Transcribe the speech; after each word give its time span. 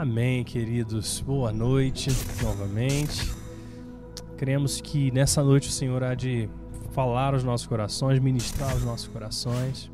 Amém, 0.00 0.44
queridos. 0.44 1.20
Boa 1.20 1.52
noite 1.52 2.08
novamente. 2.40 3.34
Cremos 4.36 4.80
que 4.80 5.10
nessa 5.10 5.42
noite 5.42 5.68
o 5.68 5.72
Senhor 5.72 6.04
há 6.04 6.14
de 6.14 6.48
falar 6.92 7.34
aos 7.34 7.42
nossos 7.42 7.66
corações, 7.66 8.20
ministrar 8.20 8.70
aos 8.70 8.84
nossos 8.84 9.08
corações. 9.08 9.90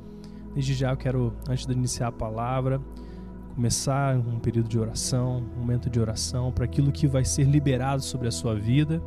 Desde 0.53 0.75
já 0.75 0.91
eu 0.91 0.97
quero, 0.99 1.33
antes 1.49 1.65
de 1.65 1.73
iniciar 1.73 2.09
a 2.09 2.13
palavra, 2.13 2.83
começar 3.55 4.19
um 4.19 4.39
período 4.39 4.69
de 4.69 4.79
oração, 4.79 5.39
um 5.39 5.61
momento 5.61 5.89
de 5.89 5.99
oração 5.99 6.53
para 6.53 6.67
aquilo 6.67 6.93
que 6.93 7.07
vai 7.07 7.25
ser 7.25 7.45
liberado 7.45 8.03
sobre 8.03 8.29
a 8.29 8.31
sua 8.31 8.55
vida, 8.55 9.03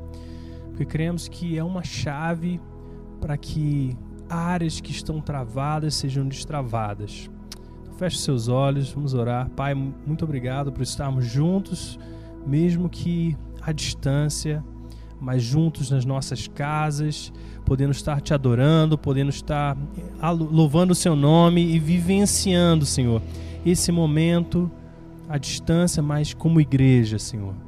porque 0.69 0.83
cremos 0.83 1.27
que 1.27 1.59
é 1.59 1.63
uma 1.63 1.83
chave 1.83 2.59
para 3.21 3.37
que 3.37 3.95
áreas 4.27 4.81
que 4.81 4.89
estão 4.89 5.21
travadas 5.21 5.93
sejam 5.93 6.27
destravadas 6.27 7.29
Feche 7.97 8.19
seus 8.19 8.47
olhos, 8.47 8.91
vamos 8.91 9.15
orar. 9.15 9.49
Pai, 9.49 9.73
muito 9.73 10.23
obrigado 10.23 10.71
por 10.71 10.83
estarmos 10.83 11.25
juntos, 11.25 11.97
mesmo 12.45 12.87
que 12.87 13.35
à 13.59 13.71
distância, 13.71 14.63
mas 15.19 15.41
juntos 15.41 15.89
nas 15.89 16.05
nossas 16.05 16.47
casas, 16.47 17.33
podendo 17.65 17.91
estar 17.91 18.21
te 18.21 18.35
adorando, 18.35 18.99
podendo 18.99 19.31
estar 19.31 19.75
eh, 19.97 20.29
louvando 20.29 20.93
o 20.93 20.95
seu 20.95 21.15
nome 21.15 21.61
e 21.73 21.79
vivenciando, 21.79 22.85
Senhor, 22.85 23.19
esse 23.65 23.91
momento 23.91 24.69
à 25.27 25.39
distância, 25.39 26.01
mas 26.03 26.35
como 26.35 26.61
igreja, 26.61 27.17
Senhor. 27.17 27.66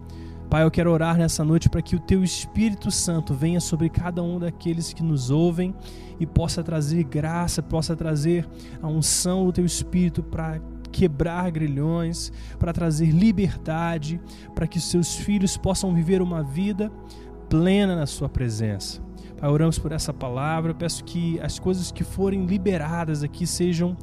Pai, 0.49 0.63
eu 0.63 0.71
quero 0.71 0.91
orar 0.91 1.15
nessa 1.15 1.45
noite 1.45 1.69
para 1.69 1.79
que 1.79 1.95
o 1.95 1.99
teu 1.99 2.23
Espírito 2.23 2.89
Santo 2.89 3.35
venha 3.35 3.59
sobre 3.59 3.87
cada 3.87 4.23
um 4.23 4.39
daqueles 4.39 4.91
que 4.91 5.03
nos 5.03 5.29
ouvem 5.29 5.75
e 6.19 6.25
possa 6.25 6.63
trazer 6.63 7.03
graça, 7.03 7.61
possa 7.61 7.95
trazer 7.95 8.49
a 8.81 8.87
unção 8.87 9.45
do 9.45 9.53
teu 9.53 9.63
Espírito 9.63 10.23
para 10.23 10.59
quebrar 10.91 11.51
grilhões, 11.51 12.31
para 12.57 12.73
trazer 12.73 13.11
liberdade, 13.11 14.19
para 14.55 14.65
que 14.65 14.79
seus 14.79 15.17
filhos 15.17 15.55
possam 15.55 15.93
viver 15.93 16.19
uma 16.19 16.41
vida 16.41 16.91
plena 17.47 17.95
na 17.95 18.07
sua 18.07 18.27
presença. 18.27 18.99
Pai, 19.37 19.47
oramos 19.51 19.77
por 19.77 19.91
essa 19.91 20.11
palavra, 20.11 20.73
peço 20.73 21.03
que 21.03 21.39
as 21.41 21.59
coisas 21.59 21.91
que 21.91 22.03
forem 22.03 22.47
liberadas 22.47 23.21
aqui 23.21 23.45
sejam, 23.45 23.95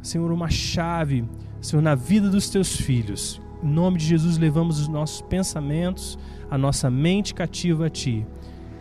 Senhor, 0.00 0.32
uma 0.32 0.48
chave, 0.48 1.28
Senhor, 1.60 1.82
na 1.82 1.94
vida 1.94 2.30
dos 2.30 2.48
teus 2.48 2.74
filhos 2.74 3.42
em 3.62 3.68
nome 3.68 3.98
de 3.98 4.06
Jesus, 4.06 4.38
levamos 4.38 4.80
os 4.80 4.88
nossos 4.88 5.22
pensamentos, 5.22 6.18
a 6.50 6.58
nossa 6.58 6.90
mente 6.90 7.32
cativa 7.32 7.86
a 7.86 7.90
Ti. 7.90 8.26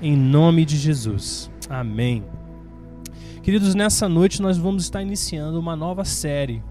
Em 0.01 0.17
nome 0.17 0.65
de 0.65 0.75
Jesus. 0.75 1.51
Amém. 1.69 2.23
Queridos, 3.43 3.75
nessa 3.75 4.09
noite 4.09 4.41
nós 4.41 4.57
vamos 4.57 4.83
estar 4.83 5.02
iniciando 5.02 5.59
uma 5.59 5.75
nova 5.75 6.03
série. 6.03 6.63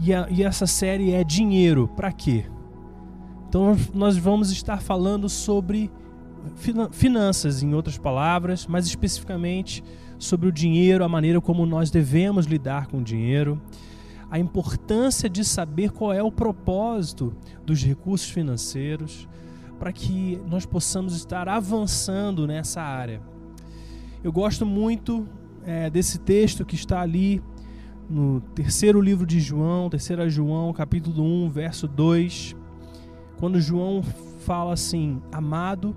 E, 0.00 0.12
a, 0.12 0.26
e 0.28 0.42
essa 0.42 0.66
série 0.66 1.12
é 1.12 1.22
Dinheiro. 1.22 1.86
Para 1.88 2.10
quê? 2.10 2.44
Então, 3.48 3.76
nós 3.94 4.16
vamos 4.16 4.50
estar 4.50 4.80
falando 4.80 5.28
sobre 5.28 5.90
finanças, 6.90 7.62
em 7.62 7.72
outras 7.72 7.98
palavras, 7.98 8.66
mais 8.66 8.86
especificamente 8.86 9.84
sobre 10.18 10.48
o 10.48 10.52
dinheiro, 10.52 11.04
a 11.04 11.08
maneira 11.08 11.40
como 11.40 11.66
nós 11.66 11.90
devemos 11.90 12.46
lidar 12.46 12.86
com 12.86 12.98
o 12.98 13.02
dinheiro 13.02 13.60
a 14.32 14.38
importância 14.38 15.28
de 15.28 15.44
saber 15.44 15.90
qual 15.90 16.10
é 16.10 16.22
o 16.22 16.32
propósito 16.32 17.34
dos 17.66 17.84
recursos 17.84 18.30
financeiros 18.30 19.28
para 19.78 19.92
que 19.92 20.40
nós 20.48 20.64
possamos 20.64 21.14
estar 21.14 21.50
avançando 21.50 22.46
nessa 22.46 22.80
área. 22.80 23.20
Eu 24.24 24.32
gosto 24.32 24.64
muito 24.64 25.28
é, 25.66 25.90
desse 25.90 26.18
texto 26.18 26.64
que 26.64 26.74
está 26.74 27.02
ali 27.02 27.42
no 28.08 28.40
terceiro 28.54 29.02
livro 29.02 29.26
de 29.26 29.38
João, 29.38 29.90
terceira 29.90 30.26
João, 30.30 30.72
capítulo 30.72 31.22
1, 31.22 31.50
verso 31.50 31.86
2, 31.86 32.56
quando 33.36 33.60
João 33.60 34.02
fala 34.46 34.72
assim: 34.72 35.20
Amado, 35.30 35.94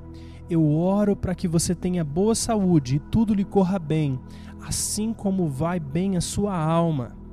eu 0.49 0.70
oro 0.70 1.16
para 1.16 1.33
que 1.33 1.47
você 1.47 1.73
tenha 1.73 2.03
boa 2.03 2.36
saúde 2.36 2.97
e 2.97 2.99
tudo 2.99 3.33
lhe 3.33 3.45
corra 3.45 3.80
bem, 3.80 4.20
assim 4.59 5.14
como 5.14 5.48
vai 5.48 5.80
bem 5.80 6.17
a 6.17 6.21
sua 6.21 6.54
alma. 6.54 7.23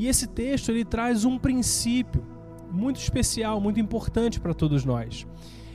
E 0.00 0.08
esse 0.08 0.26
texto 0.26 0.70
ele 0.70 0.82
traz 0.82 1.26
um 1.26 1.38
princípio 1.38 2.24
muito 2.72 2.98
especial, 2.98 3.60
muito 3.60 3.78
importante 3.78 4.40
para 4.40 4.54
todos 4.54 4.82
nós. 4.82 5.26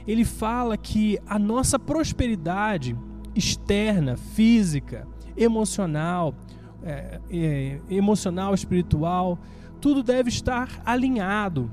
Ele 0.08 0.26
fala 0.26 0.76
que 0.76 1.20
a 1.28 1.38
nossa 1.38 1.78
prosperidade 1.78 2.98
externa, 3.36 4.18
física, 4.18 5.08
emocional, 5.38 6.34
é, 6.82 7.22
é, 7.30 7.80
emocional, 7.88 8.56
espiritual, 8.56 9.38
tudo 9.80 10.02
deve 10.02 10.30
estar 10.30 10.82
alinhado. 10.84 11.70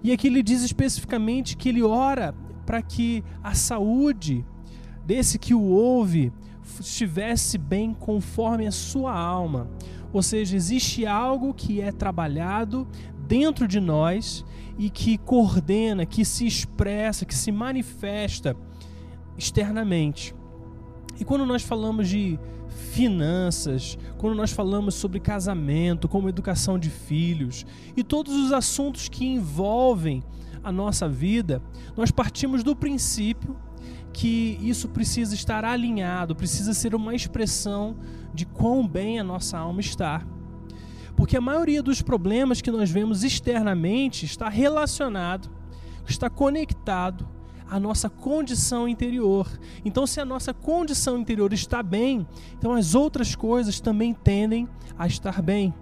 E 0.00 0.12
aqui 0.12 0.28
ele 0.28 0.44
diz 0.44 0.62
especificamente 0.62 1.56
que 1.56 1.68
ele 1.68 1.82
ora 1.82 2.32
para 2.64 2.80
que 2.82 3.24
a 3.42 3.52
saúde 3.52 4.46
desse 5.04 5.40
que 5.40 5.54
o 5.54 5.60
ouve 5.60 6.32
estivesse 6.78 7.58
bem 7.58 7.92
conforme 7.92 8.64
a 8.64 8.70
sua 8.70 9.12
alma. 9.12 9.68
Ou 10.12 10.22
seja, 10.22 10.56
existe 10.56 11.06
algo 11.06 11.52
que 11.52 11.80
é 11.80 11.92
trabalhado 11.92 12.86
dentro 13.26 13.66
de 13.66 13.80
nós 13.80 14.44
e 14.78 14.90
que 14.90 15.18
coordena, 15.18 16.06
que 16.06 16.24
se 16.24 16.46
expressa, 16.46 17.24
que 17.24 17.34
se 17.34 17.50
manifesta 17.50 18.56
externamente. 19.36 20.34
E 21.18 21.24
quando 21.24 21.46
nós 21.46 21.62
falamos 21.62 22.08
de 22.08 22.38
finanças, 22.68 23.98
quando 24.18 24.34
nós 24.34 24.52
falamos 24.52 24.94
sobre 24.94 25.18
casamento, 25.18 26.08
como 26.08 26.28
educação 26.28 26.78
de 26.78 26.90
filhos 26.90 27.64
e 27.96 28.04
todos 28.04 28.34
os 28.34 28.52
assuntos 28.52 29.08
que 29.08 29.24
envolvem 29.26 30.22
a 30.62 30.70
nossa 30.70 31.08
vida, 31.08 31.62
nós 31.96 32.10
partimos 32.10 32.62
do 32.62 32.74
princípio 32.74 33.56
que 34.16 34.58
isso 34.62 34.88
precisa 34.88 35.34
estar 35.34 35.62
alinhado, 35.62 36.34
precisa 36.34 36.72
ser 36.72 36.94
uma 36.94 37.14
expressão 37.14 37.94
de 38.32 38.46
quão 38.46 38.88
bem 38.88 39.20
a 39.20 39.24
nossa 39.24 39.58
alma 39.58 39.82
está. 39.82 40.26
Porque 41.14 41.36
a 41.36 41.40
maioria 41.40 41.82
dos 41.82 42.00
problemas 42.00 42.62
que 42.62 42.70
nós 42.70 42.90
vemos 42.90 43.22
externamente 43.22 44.24
está 44.24 44.48
relacionado, 44.48 45.50
está 46.08 46.30
conectado 46.30 47.28
à 47.68 47.78
nossa 47.78 48.08
condição 48.08 48.88
interior. 48.88 49.46
Então, 49.84 50.06
se 50.06 50.18
a 50.18 50.24
nossa 50.24 50.54
condição 50.54 51.18
interior 51.18 51.52
está 51.52 51.82
bem, 51.82 52.26
então 52.56 52.72
as 52.72 52.94
outras 52.94 53.34
coisas 53.34 53.80
também 53.80 54.14
tendem 54.14 54.66
a 54.98 55.06
estar 55.06 55.42
bem. 55.42 55.74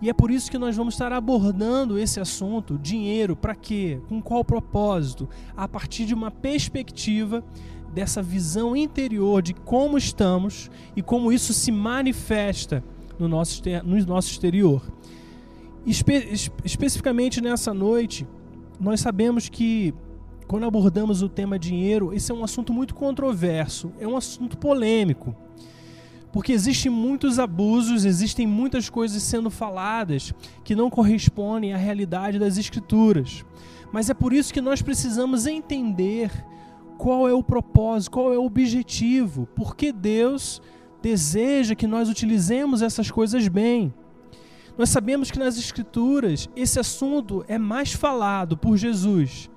E 0.00 0.08
é 0.08 0.12
por 0.14 0.30
isso 0.30 0.50
que 0.50 0.58
nós 0.58 0.76
vamos 0.76 0.94
estar 0.94 1.12
abordando 1.12 1.98
esse 1.98 2.20
assunto, 2.20 2.78
dinheiro, 2.78 3.36
para 3.36 3.54
quê? 3.54 4.00
Com 4.08 4.20
qual 4.22 4.44
propósito? 4.44 5.28
A 5.54 5.68
partir 5.68 6.06
de 6.06 6.14
uma 6.14 6.30
perspectiva 6.30 7.44
dessa 7.92 8.22
visão 8.22 8.74
interior 8.74 9.42
de 9.42 9.52
como 9.52 9.98
estamos 9.98 10.70
e 10.96 11.02
como 11.02 11.32
isso 11.32 11.52
se 11.52 11.70
manifesta 11.70 12.82
no 13.18 13.28
nosso, 13.28 13.62
no 13.84 14.04
nosso 14.06 14.30
exterior. 14.30 14.82
Espe 15.86 16.32
especificamente 16.64 17.40
nessa 17.40 17.74
noite, 17.74 18.26
nós 18.78 19.00
sabemos 19.00 19.48
que 19.48 19.94
quando 20.46 20.64
abordamos 20.64 21.22
o 21.22 21.28
tema 21.28 21.58
dinheiro, 21.58 22.12
esse 22.12 22.32
é 22.32 22.34
um 22.34 22.42
assunto 22.42 22.72
muito 22.72 22.94
controverso, 22.94 23.92
é 24.00 24.06
um 24.06 24.16
assunto 24.16 24.58
polêmico. 24.58 25.34
Porque 26.32 26.52
existem 26.52 26.90
muitos 26.90 27.38
abusos, 27.38 28.04
existem 28.04 28.46
muitas 28.46 28.88
coisas 28.88 29.22
sendo 29.22 29.50
faladas 29.50 30.32
que 30.62 30.76
não 30.76 30.88
correspondem 30.88 31.72
à 31.72 31.76
realidade 31.76 32.38
das 32.38 32.56
escrituras. 32.56 33.44
Mas 33.92 34.08
é 34.08 34.14
por 34.14 34.32
isso 34.32 34.52
que 34.52 34.60
nós 34.60 34.80
precisamos 34.80 35.46
entender 35.46 36.30
qual 36.96 37.28
é 37.28 37.32
o 37.32 37.42
propósito, 37.42 38.12
qual 38.12 38.32
é 38.32 38.38
o 38.38 38.44
objetivo, 38.44 39.48
porque 39.56 39.90
Deus 39.90 40.62
deseja 41.02 41.74
que 41.74 41.86
nós 41.86 42.08
utilizemos 42.08 42.82
essas 42.82 43.10
coisas 43.10 43.48
bem. 43.48 43.92
Nós 44.76 44.90
sabemos 44.90 45.30
que 45.30 45.38
nas 45.38 45.58
Escrituras 45.58 46.48
esse 46.54 46.78
assunto 46.78 47.44
é 47.48 47.58
mais 47.58 47.92
falado 47.92 48.56
por 48.56 48.76
Jesus 48.76 49.50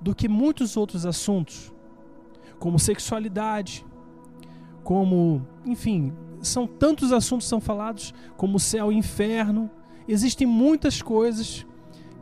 do 0.00 0.14
que 0.14 0.28
muitos 0.28 0.76
outros 0.76 1.06
assuntos, 1.06 1.72
como 2.58 2.78
sexualidade, 2.78 3.84
como, 4.82 5.46
enfim, 5.64 6.12
são 6.40 6.66
tantos 6.66 7.12
assuntos 7.12 7.46
são 7.46 7.60
falados, 7.60 8.12
como 8.36 8.58
céu 8.58 8.92
e 8.92 8.96
inferno. 8.96 9.70
Existem 10.08 10.46
muitas 10.46 11.00
coisas 11.00 11.64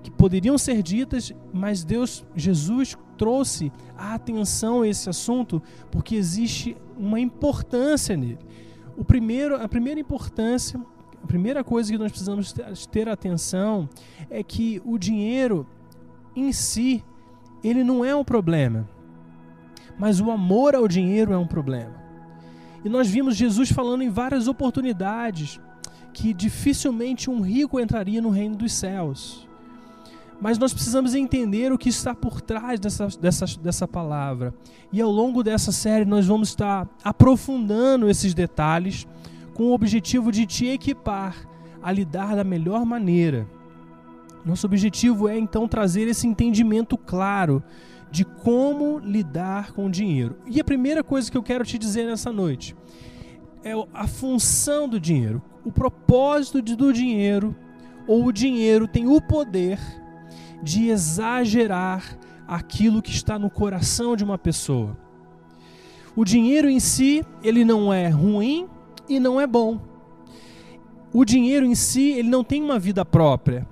que 0.03 0.11
poderiam 0.11 0.57
ser 0.57 0.83
ditas, 0.83 1.33
mas 1.53 1.85
Deus, 1.85 2.25
Jesus, 2.35 2.97
trouxe 3.17 3.71
a 3.97 4.15
atenção 4.15 4.83
a 4.83 4.89
esse 4.89 5.09
assunto 5.09 5.62
porque 5.91 6.15
existe 6.15 6.77
uma 6.97 7.21
importância 7.21 8.17
nele. 8.17 8.39
O 8.97 9.05
primeiro, 9.05 9.57
a 9.57 9.69
primeira 9.69 10.01
importância, 10.01 10.81
a 11.23 11.27
primeira 11.27 11.62
coisa 11.62 11.93
que 11.93 11.99
nós 11.99 12.11
precisamos 12.11 12.55
ter 12.87 13.09
atenção 13.09 13.89
é 14.29 14.43
que 14.43 14.81
o 14.85 14.99
dinheiro 14.99 15.67
em 16.35 16.53
si, 16.53 17.05
ele 17.62 17.85
não 17.85 18.05
é 18.05 18.15
um 18.15 18.25
problema, 18.25 18.89
mas 19.99 20.21
o 20.21 20.31
amor 20.31 20.75
ao 20.75 20.89
dinheiro 20.89 21.33
é 21.33 21.39
um 21.39 21.47
problema. 21.47 22.10
E 22.85 22.88
nós 22.88 23.09
vimos 23.09 23.37
Jesus 23.37 23.71
falando 23.71 24.03
em 24.03 24.11
várias 24.11 24.49
oportunidades 24.49 25.61
que 26.12 26.32
dificilmente 26.32 27.31
um 27.31 27.41
rico 27.41 27.79
entraria 27.79 28.21
no 28.21 28.31
reino 28.31 28.56
dos 28.56 28.73
céus. 28.73 29.47
Mas 30.41 30.56
nós 30.59 30.73
precisamos 30.73 31.15
entender 31.15 31.71
o 31.71 31.77
que 31.77 31.91
está 31.91 32.15
por 32.15 32.41
trás 32.41 32.81
dessa, 32.81 33.09
dessa, 33.21 33.44
dessa 33.61 33.87
palavra. 33.87 34.55
E 34.91 35.00
ao 35.00 35.11
longo 35.11 35.43
dessa 35.43 35.71
série 35.71 36.06
nós 36.06 36.27
vamos 36.27 36.49
estar 36.49 36.88
aprofundando 37.05 38.09
esses 38.09 38.32
detalhes 38.32 39.06
com 39.53 39.65
o 39.65 39.75
objetivo 39.75 40.33
de 40.33 40.47
te 40.47 40.67
equipar 40.67 41.37
a 41.83 41.93
lidar 41.93 42.35
da 42.35 42.44
melhor 42.44 42.87
maneira. 42.87 43.47
Nosso 44.44 44.67
objetivo 44.67 45.29
é 45.29 45.38
então 45.38 45.69
trazer 45.69 46.09
esse 46.09 46.26
entendimento 46.26 46.97
claro 46.97 47.62
de 48.11 48.25
como 48.25 48.99
lidar 48.99 49.73
com 49.73 49.87
o 49.87 49.91
dinheiro. 49.91 50.37
E 50.47 50.61
a 50.61 50.65
primeira 50.65 51.03
coisa 51.05 51.31
que 51.31 51.37
eu 51.37 51.43
quero 51.43 51.65
te 51.65 51.79
dizer 51.79 52.07
nessa 52.07 52.33
noite 52.33 52.77
é 53.62 53.73
a 53.93 54.07
função 54.07 54.89
do 54.89 54.99
dinheiro, 54.99 55.43
o 55.65 55.71
propósito 55.71 56.62
do 56.62 56.93
dinheiro, 56.93 57.55
ou 58.07 58.27
o 58.27 58.33
dinheiro 58.33 58.89
tem 58.89 59.07
o 59.07 59.21
poder 59.21 59.79
de 60.62 60.89
exagerar 60.89 62.19
aquilo 62.47 63.01
que 63.01 63.11
está 63.11 63.39
no 63.39 63.49
coração 63.49 64.17
de 64.17 64.25
uma 64.25 64.37
pessoa. 64.37 64.97
O 66.17 66.25
dinheiro 66.25 66.69
em 66.69 66.81
si, 66.81 67.25
ele 67.43 67.65
não 67.65 67.93
é 67.93 68.09
ruim 68.09 68.67
e 69.09 69.21
não 69.21 69.41
é 69.41 69.47
bom. 69.47 69.81
O 71.12 71.25
dinheiro 71.25 71.65
em 71.65 71.75
si, 71.75 72.11
ele 72.11 72.29
não 72.29 72.43
tem 72.43 72.62
uma 72.62 72.79
vida 72.79 73.05
própria. 73.05 73.67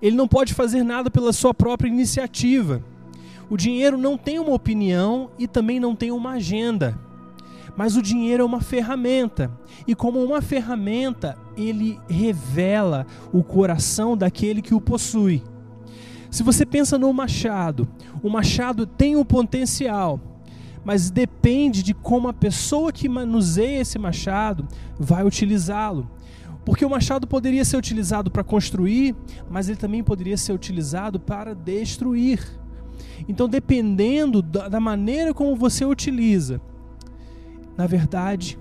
Ele 0.00 0.16
não 0.16 0.28
pode 0.28 0.54
fazer 0.54 0.82
nada 0.82 1.10
pela 1.10 1.32
sua 1.32 1.52
própria 1.52 1.88
iniciativa. 1.88 2.82
O 3.52 3.56
dinheiro 3.58 3.98
não 3.98 4.16
tem 4.16 4.38
uma 4.38 4.54
opinião 4.54 5.28
e 5.38 5.46
também 5.46 5.78
não 5.78 5.94
tem 5.94 6.10
uma 6.10 6.30
agenda. 6.30 6.98
Mas 7.76 7.98
o 7.98 8.00
dinheiro 8.00 8.42
é 8.42 8.46
uma 8.46 8.62
ferramenta, 8.62 9.50
e 9.86 9.94
como 9.94 10.24
uma 10.24 10.40
ferramenta, 10.40 11.36
ele 11.54 12.00
revela 12.08 13.06
o 13.30 13.44
coração 13.44 14.16
daquele 14.16 14.62
que 14.62 14.74
o 14.74 14.80
possui. 14.80 15.42
Se 16.30 16.42
você 16.42 16.64
pensa 16.64 16.96
no 16.96 17.12
machado, 17.12 17.86
o 18.22 18.30
machado 18.30 18.86
tem 18.86 19.16
um 19.16 19.24
potencial, 19.24 20.18
mas 20.82 21.10
depende 21.10 21.82
de 21.82 21.92
como 21.92 22.28
a 22.28 22.32
pessoa 22.32 22.90
que 22.90 23.06
manuseia 23.06 23.82
esse 23.82 23.98
machado 23.98 24.66
vai 24.98 25.26
utilizá-lo. 25.26 26.10
Porque 26.64 26.86
o 26.86 26.90
machado 26.90 27.26
poderia 27.26 27.66
ser 27.66 27.76
utilizado 27.76 28.30
para 28.30 28.42
construir, 28.42 29.14
mas 29.50 29.68
ele 29.68 29.76
também 29.76 30.02
poderia 30.02 30.38
ser 30.38 30.54
utilizado 30.54 31.20
para 31.20 31.54
destruir. 31.54 32.61
Então, 33.28 33.48
dependendo 33.48 34.42
da 34.42 34.80
maneira 34.80 35.32
como 35.32 35.54
você 35.56 35.84
utiliza, 35.84 36.60
na 37.76 37.86
verdade, 37.86 38.58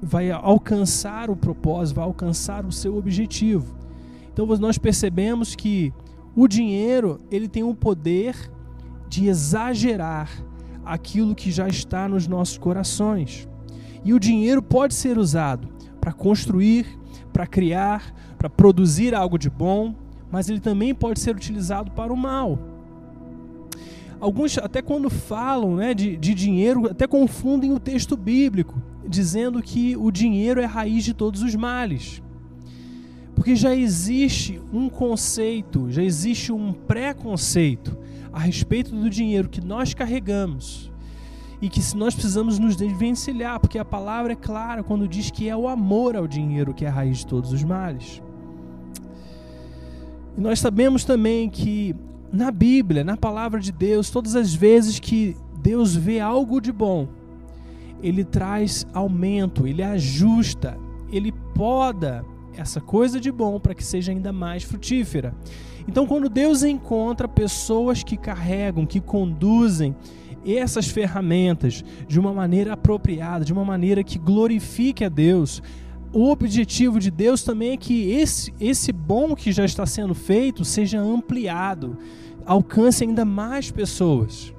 vai 0.00 0.30
alcançar 0.30 1.30
o 1.30 1.36
propósito, 1.36 1.96
vai 1.96 2.04
alcançar 2.04 2.64
o 2.66 2.72
seu 2.72 2.96
objetivo. 2.96 3.74
Então 4.32 4.46
nós 4.46 4.76
percebemos 4.76 5.54
que 5.54 5.92
o 6.36 6.46
dinheiro 6.46 7.20
ele 7.30 7.48
tem 7.48 7.62
o 7.62 7.74
poder 7.74 8.36
de 9.08 9.26
exagerar 9.28 10.28
aquilo 10.84 11.34
que 11.34 11.50
já 11.50 11.68
está 11.68 12.08
nos 12.08 12.26
nossos 12.26 12.58
corações. 12.58 13.48
E 14.04 14.12
o 14.12 14.18
dinheiro 14.18 14.60
pode 14.60 14.92
ser 14.92 15.16
usado 15.16 15.68
para 16.00 16.12
construir, 16.12 16.86
para 17.32 17.46
criar, 17.46 18.12
para 18.36 18.50
produzir 18.50 19.14
algo 19.14 19.38
de 19.38 19.48
bom, 19.48 19.94
mas 20.30 20.48
ele 20.48 20.60
também 20.60 20.94
pode 20.94 21.20
ser 21.20 21.34
utilizado 21.34 21.92
para 21.92 22.12
o 22.12 22.16
mal. 22.16 22.58
Alguns, 24.24 24.56
até 24.56 24.80
quando 24.80 25.10
falam 25.10 25.76
né, 25.76 25.92
de, 25.92 26.16
de 26.16 26.32
dinheiro, 26.32 26.90
até 26.90 27.06
confundem 27.06 27.74
o 27.74 27.78
texto 27.78 28.16
bíblico, 28.16 28.80
dizendo 29.06 29.60
que 29.60 29.98
o 29.98 30.10
dinheiro 30.10 30.62
é 30.62 30.64
a 30.64 30.68
raiz 30.68 31.04
de 31.04 31.12
todos 31.12 31.42
os 31.42 31.54
males. 31.54 32.22
Porque 33.34 33.54
já 33.54 33.76
existe 33.76 34.58
um 34.72 34.88
conceito, 34.88 35.90
já 35.90 36.02
existe 36.02 36.50
um 36.50 36.72
preconceito 36.72 37.98
a 38.32 38.38
respeito 38.38 38.96
do 38.96 39.10
dinheiro 39.10 39.46
que 39.46 39.60
nós 39.60 39.92
carregamos 39.92 40.90
e 41.60 41.68
que 41.68 41.82
nós 41.94 42.14
precisamos 42.14 42.58
nos 42.58 42.76
desvencilhar, 42.76 43.60
porque 43.60 43.78
a 43.78 43.84
palavra 43.84 44.32
é 44.32 44.36
clara 44.36 44.82
quando 44.82 45.06
diz 45.06 45.30
que 45.30 45.50
é 45.50 45.54
o 45.54 45.68
amor 45.68 46.16
ao 46.16 46.26
dinheiro 46.26 46.72
que 46.72 46.86
é 46.86 46.88
a 46.88 46.92
raiz 46.92 47.18
de 47.18 47.26
todos 47.26 47.52
os 47.52 47.62
males. 47.62 48.22
E 50.34 50.40
nós 50.40 50.60
sabemos 50.60 51.04
também 51.04 51.50
que 51.50 51.94
na 52.34 52.50
Bíblia, 52.50 53.04
na 53.04 53.16
palavra 53.16 53.60
de 53.60 53.70
Deus, 53.70 54.10
todas 54.10 54.34
as 54.34 54.52
vezes 54.52 54.98
que 54.98 55.36
Deus 55.62 55.94
vê 55.94 56.18
algo 56.20 56.60
de 56.60 56.72
bom, 56.72 57.08
ele 58.02 58.24
traz 58.24 58.86
aumento, 58.92 59.66
ele 59.66 59.82
ajusta, 59.82 60.76
ele 61.10 61.32
poda 61.54 62.24
essa 62.56 62.80
coisa 62.80 63.20
de 63.20 63.30
bom 63.30 63.58
para 63.58 63.74
que 63.74 63.84
seja 63.84 64.12
ainda 64.12 64.32
mais 64.32 64.62
frutífera. 64.62 65.34
Então, 65.86 66.06
quando 66.06 66.28
Deus 66.28 66.62
encontra 66.62 67.28
pessoas 67.28 68.02
que 68.02 68.16
carregam, 68.16 68.84
que 68.84 69.00
conduzem 69.00 69.94
essas 70.44 70.88
ferramentas 70.88 71.84
de 72.06 72.18
uma 72.20 72.32
maneira 72.32 72.74
apropriada, 72.74 73.44
de 73.44 73.52
uma 73.52 73.64
maneira 73.64 74.02
que 74.04 74.18
glorifique 74.18 75.04
a 75.04 75.08
Deus, 75.08 75.62
o 76.12 76.30
objetivo 76.30 77.00
de 77.00 77.10
Deus 77.10 77.42
também 77.42 77.72
é 77.72 77.76
que 77.76 78.10
esse, 78.10 78.52
esse 78.60 78.92
bom 78.92 79.34
que 79.34 79.50
já 79.50 79.64
está 79.64 79.84
sendo 79.84 80.14
feito 80.14 80.64
seja 80.64 81.00
ampliado, 81.00 81.98
alcance 82.46 83.04
ainda 83.04 83.24
mais 83.24 83.70
pessoas. 83.70 84.52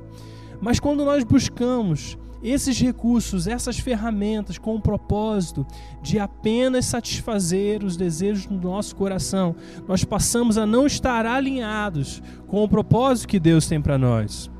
Mas 0.61 0.79
quando 0.79 1.03
nós 1.05 1.23
buscamos 1.23 2.17
esses 2.43 2.79
recursos, 2.79 3.47
essas 3.47 3.79
ferramentas 3.79 4.57
com 4.57 4.75
o 4.75 4.81
propósito 4.81 5.65
de 6.01 6.19
apenas 6.19 6.85
satisfazer 6.85 7.83
os 7.83 7.97
desejos 7.97 8.45
do 8.45 8.55
nosso 8.55 8.95
coração, 8.95 9.55
nós 9.87 10.03
passamos 10.03 10.57
a 10.57 10.65
não 10.65 10.85
estar 10.85 11.25
alinhados 11.25 12.21
com 12.47 12.63
o 12.63 12.69
propósito 12.69 13.27
que 13.27 13.39
Deus 13.39 13.67
tem 13.67 13.81
para 13.81 13.97
nós. 13.97 14.51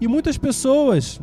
E 0.00 0.06
muitas 0.06 0.36
pessoas, 0.36 1.20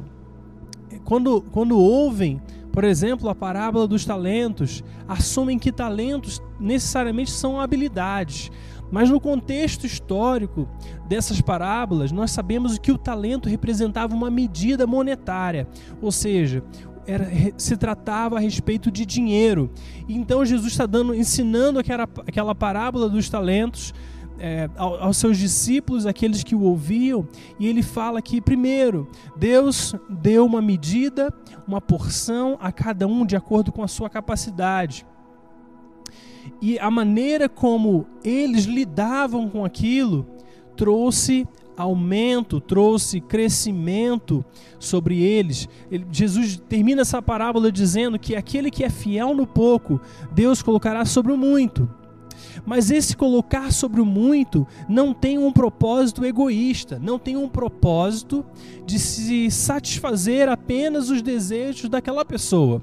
quando, 1.04 1.42
quando 1.52 1.78
ouvem, 1.78 2.42
por 2.72 2.84
exemplo, 2.84 3.30
a 3.30 3.36
parábola 3.36 3.88
dos 3.88 4.06
talentos, 4.06 4.84
assumem 5.08 5.58
que 5.58 5.72
talentos 5.72 6.42
necessariamente 6.60 7.32
são 7.32 7.60
habilidades. 7.60 8.52
Mas 8.92 9.10
no 9.10 9.20
contexto 9.20 9.86
histórico 9.86 10.68
dessas 11.08 11.42
parábolas, 11.42 12.12
nós 12.12 12.32
sabemos 12.32 12.78
que 12.80 12.92
o 12.92 12.98
talento 12.98 13.48
representava 13.48 14.16
uma 14.16 14.32
medida 14.32 14.88
monetária, 14.88 15.68
ou 16.02 16.12
seja, 16.12 16.64
era, 17.06 17.28
se 17.58 17.76
tratava 17.76 18.38
a 18.38 18.40
respeito 18.40 18.92
de 18.92 19.06
dinheiro. 19.06 19.72
Então 20.08 20.46
Jesus 20.46 20.72
está 20.72 20.86
dando, 20.86 21.14
ensinando 21.14 21.80
aquela, 21.80 22.08
aquela 22.28 22.56
parábola 22.56 23.10
dos 23.10 23.30
talentos 23.30 23.94
é, 24.40 24.70
aos 24.78 25.18
seus 25.18 25.38
discípulos, 25.38 26.06
aqueles 26.06 26.44
que 26.44 26.56
o 26.56 26.64
ouviam, 26.64 27.28
e 27.60 27.68
ele 27.68 27.84
fala 27.84 28.22
que, 28.22 28.42
primeiro, 28.42 29.08
Deus 29.36 29.96
deu 30.10 30.46
uma 30.46 30.62
medida, 30.62 31.34
uma 31.68 31.82
porção 31.82 32.58
a 32.62 32.72
cada 32.72 33.08
um 33.08 33.26
de 33.26 33.36
acordo 33.36 33.72
com 33.72 33.84
a 33.84 33.88
sua 33.88 34.10
capacidade. 34.10 35.06
E 36.62 36.80
a 36.80 36.90
maneira 36.90 37.48
como 37.48 38.08
eles 38.24 38.66
lidavam 38.66 39.50
com 39.50 39.64
aquilo 39.64 40.26
trouxe 40.76 41.48
aumento, 41.76 42.60
trouxe 42.60 43.22
crescimento 43.22 44.44
sobre 44.78 45.22
eles. 45.24 45.70
Ele, 45.90 46.06
Jesus 46.12 46.62
termina 46.68 47.02
essa 47.02 47.22
parábola 47.22 47.72
dizendo 47.72 48.20
que 48.20 48.36
aquele 48.36 48.70
que 48.70 48.84
é 48.84 48.90
fiel 48.90 49.34
no 49.34 49.48
pouco, 49.48 50.02
Deus 50.32 50.62
colocará 50.62 51.06
sobre 51.06 51.32
o 51.32 51.38
muito. 51.38 51.90
Mas 52.66 52.92
esse 52.92 53.16
colocar 53.16 53.72
sobre 53.72 54.02
o 54.02 54.06
muito 54.06 54.68
não 54.88 55.14
tem 55.14 55.38
um 55.38 55.52
propósito 55.52 56.26
egoísta, 56.26 57.00
não 57.02 57.18
tem 57.18 57.36
um 57.36 57.48
propósito 57.48 58.46
de 58.86 59.00
se 59.00 59.50
satisfazer 59.52 60.50
apenas 60.50 61.10
os 61.10 61.22
desejos 61.22 61.90
daquela 61.90 62.26
pessoa. 62.26 62.82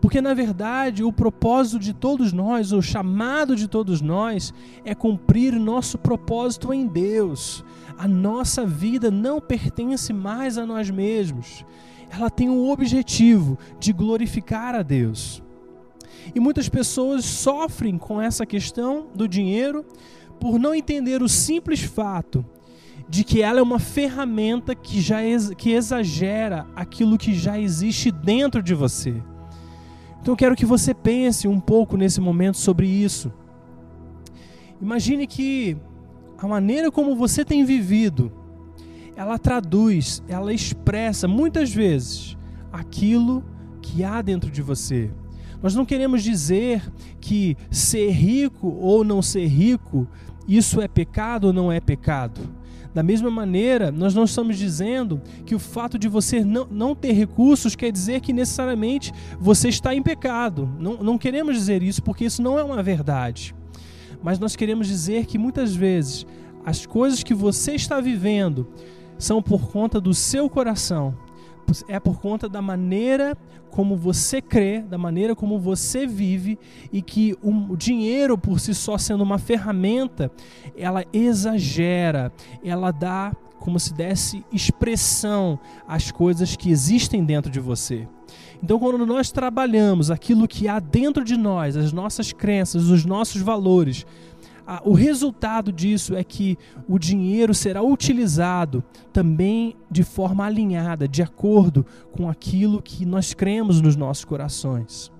Porque 0.00 0.20
na 0.20 0.34
verdade 0.34 1.02
o 1.02 1.12
propósito 1.12 1.78
de 1.78 1.92
todos 1.92 2.32
nós, 2.32 2.72
o 2.72 2.82
chamado 2.82 3.56
de 3.56 3.66
todos 3.66 4.00
nós, 4.00 4.52
é 4.84 4.94
cumprir 4.94 5.58
nosso 5.58 5.98
propósito 5.98 6.72
em 6.72 6.86
Deus. 6.86 7.64
A 7.98 8.06
nossa 8.06 8.66
vida 8.66 9.10
não 9.10 9.40
pertence 9.40 10.12
mais 10.12 10.58
a 10.58 10.66
nós 10.66 10.90
mesmos. 10.90 11.64
Ela 12.10 12.30
tem 12.30 12.48
o 12.48 12.70
objetivo 12.70 13.58
de 13.80 13.92
glorificar 13.92 14.74
a 14.74 14.82
Deus. 14.82 15.42
E 16.34 16.40
muitas 16.40 16.68
pessoas 16.68 17.24
sofrem 17.24 17.98
com 17.98 18.20
essa 18.20 18.44
questão 18.44 19.08
do 19.14 19.28
dinheiro 19.28 19.84
por 20.40 20.58
não 20.58 20.74
entender 20.74 21.22
o 21.22 21.28
simples 21.28 21.82
fato 21.82 22.44
de 23.08 23.22
que 23.22 23.40
ela 23.40 23.60
é 23.60 23.62
uma 23.62 23.78
ferramenta 23.78 24.74
que 24.74 25.00
já 25.00 25.18
que 25.56 25.70
exagera 25.70 26.66
aquilo 26.74 27.18
que 27.18 27.34
já 27.34 27.58
existe 27.58 28.10
dentro 28.10 28.62
de 28.62 28.74
você. 28.74 29.22
Então 30.20 30.32
eu 30.32 30.36
quero 30.36 30.56
que 30.56 30.66
você 30.66 30.92
pense 30.92 31.46
um 31.46 31.60
pouco 31.60 31.96
nesse 31.96 32.20
momento 32.20 32.56
sobre 32.56 32.88
isso. 32.88 33.32
Imagine 34.82 35.26
que 35.26 35.76
a 36.36 36.46
maneira 36.46 36.90
como 36.90 37.14
você 37.14 37.44
tem 37.44 37.64
vivido, 37.64 38.32
ela 39.14 39.38
traduz, 39.38 40.22
ela 40.28 40.52
expressa 40.52 41.26
muitas 41.28 41.72
vezes 41.72 42.36
aquilo 42.72 43.44
que 43.80 44.02
há 44.02 44.20
dentro 44.20 44.50
de 44.50 44.60
você. 44.60 45.10
Nós 45.66 45.74
não 45.74 45.84
queremos 45.84 46.22
dizer 46.22 46.80
que 47.20 47.56
ser 47.72 48.10
rico 48.10 48.68
ou 48.68 49.02
não 49.02 49.20
ser 49.20 49.48
rico 49.48 50.06
isso 50.46 50.80
é 50.80 50.86
pecado 50.86 51.48
ou 51.48 51.52
não 51.52 51.72
é 51.72 51.80
pecado? 51.80 52.40
Da 52.94 53.02
mesma 53.02 53.32
maneira, 53.32 53.90
nós 53.90 54.14
não 54.14 54.22
estamos 54.22 54.56
dizendo 54.56 55.20
que 55.44 55.56
o 55.56 55.58
fato 55.58 55.98
de 55.98 56.06
você 56.06 56.44
não, 56.44 56.68
não 56.70 56.94
ter 56.94 57.10
recursos 57.10 57.74
quer 57.74 57.90
dizer 57.90 58.20
que 58.20 58.32
necessariamente 58.32 59.12
você 59.40 59.68
está 59.68 59.92
em 59.92 60.04
pecado. 60.04 60.70
Não, 60.78 61.02
não 61.02 61.18
queremos 61.18 61.56
dizer 61.56 61.82
isso, 61.82 62.00
porque 62.00 62.26
isso 62.26 62.40
não 62.40 62.56
é 62.56 62.62
uma 62.62 62.80
verdade. 62.80 63.52
Mas 64.22 64.38
nós 64.38 64.54
queremos 64.54 64.86
dizer 64.86 65.26
que 65.26 65.36
muitas 65.36 65.74
vezes 65.74 66.24
as 66.64 66.86
coisas 66.86 67.24
que 67.24 67.34
você 67.34 67.74
está 67.74 68.00
vivendo 68.00 68.68
são 69.18 69.42
por 69.42 69.68
conta 69.68 70.00
do 70.00 70.14
seu 70.14 70.48
coração, 70.48 71.12
é 71.88 71.98
por 71.98 72.20
conta 72.20 72.48
da 72.48 72.62
maneira 72.62 73.36
como 73.70 73.96
você 73.96 74.40
crê, 74.40 74.80
da 74.80 74.96
maneira 74.96 75.36
como 75.36 75.58
você 75.58 76.06
vive 76.06 76.58
e 76.92 77.02
que 77.02 77.36
o 77.42 77.76
dinheiro 77.76 78.38
por 78.38 78.58
si 78.58 78.74
só 78.74 78.96
sendo 78.96 79.22
uma 79.22 79.38
ferramenta, 79.38 80.30
ela 80.76 81.04
exagera, 81.12 82.32
ela 82.64 82.90
dá 82.90 83.32
como 83.58 83.80
se 83.80 83.92
desse 83.92 84.44
expressão 84.52 85.58
às 85.86 86.10
coisas 86.10 86.56
que 86.56 86.70
existem 86.70 87.24
dentro 87.24 87.50
de 87.50 87.60
você. 87.60 88.06
Então, 88.62 88.78
quando 88.78 89.04
nós 89.04 89.30
trabalhamos 89.30 90.10
aquilo 90.10 90.48
que 90.48 90.66
há 90.66 90.78
dentro 90.78 91.24
de 91.24 91.36
nós, 91.36 91.76
as 91.76 91.92
nossas 91.92 92.32
crenças, 92.32 92.88
os 92.88 93.04
nossos 93.04 93.42
valores, 93.42 94.06
o 94.84 94.92
resultado 94.94 95.72
disso 95.72 96.14
é 96.14 96.24
que 96.24 96.58
o 96.88 96.98
dinheiro 96.98 97.54
será 97.54 97.82
utilizado 97.82 98.82
também 99.12 99.76
de 99.88 100.02
forma 100.02 100.44
alinhada, 100.44 101.06
de 101.06 101.22
acordo 101.22 101.86
com 102.10 102.28
aquilo 102.28 102.82
que 102.82 103.06
nós 103.06 103.32
cremos 103.32 103.80
nos 103.80 103.94
nossos 103.94 104.24
corações. 104.24 105.12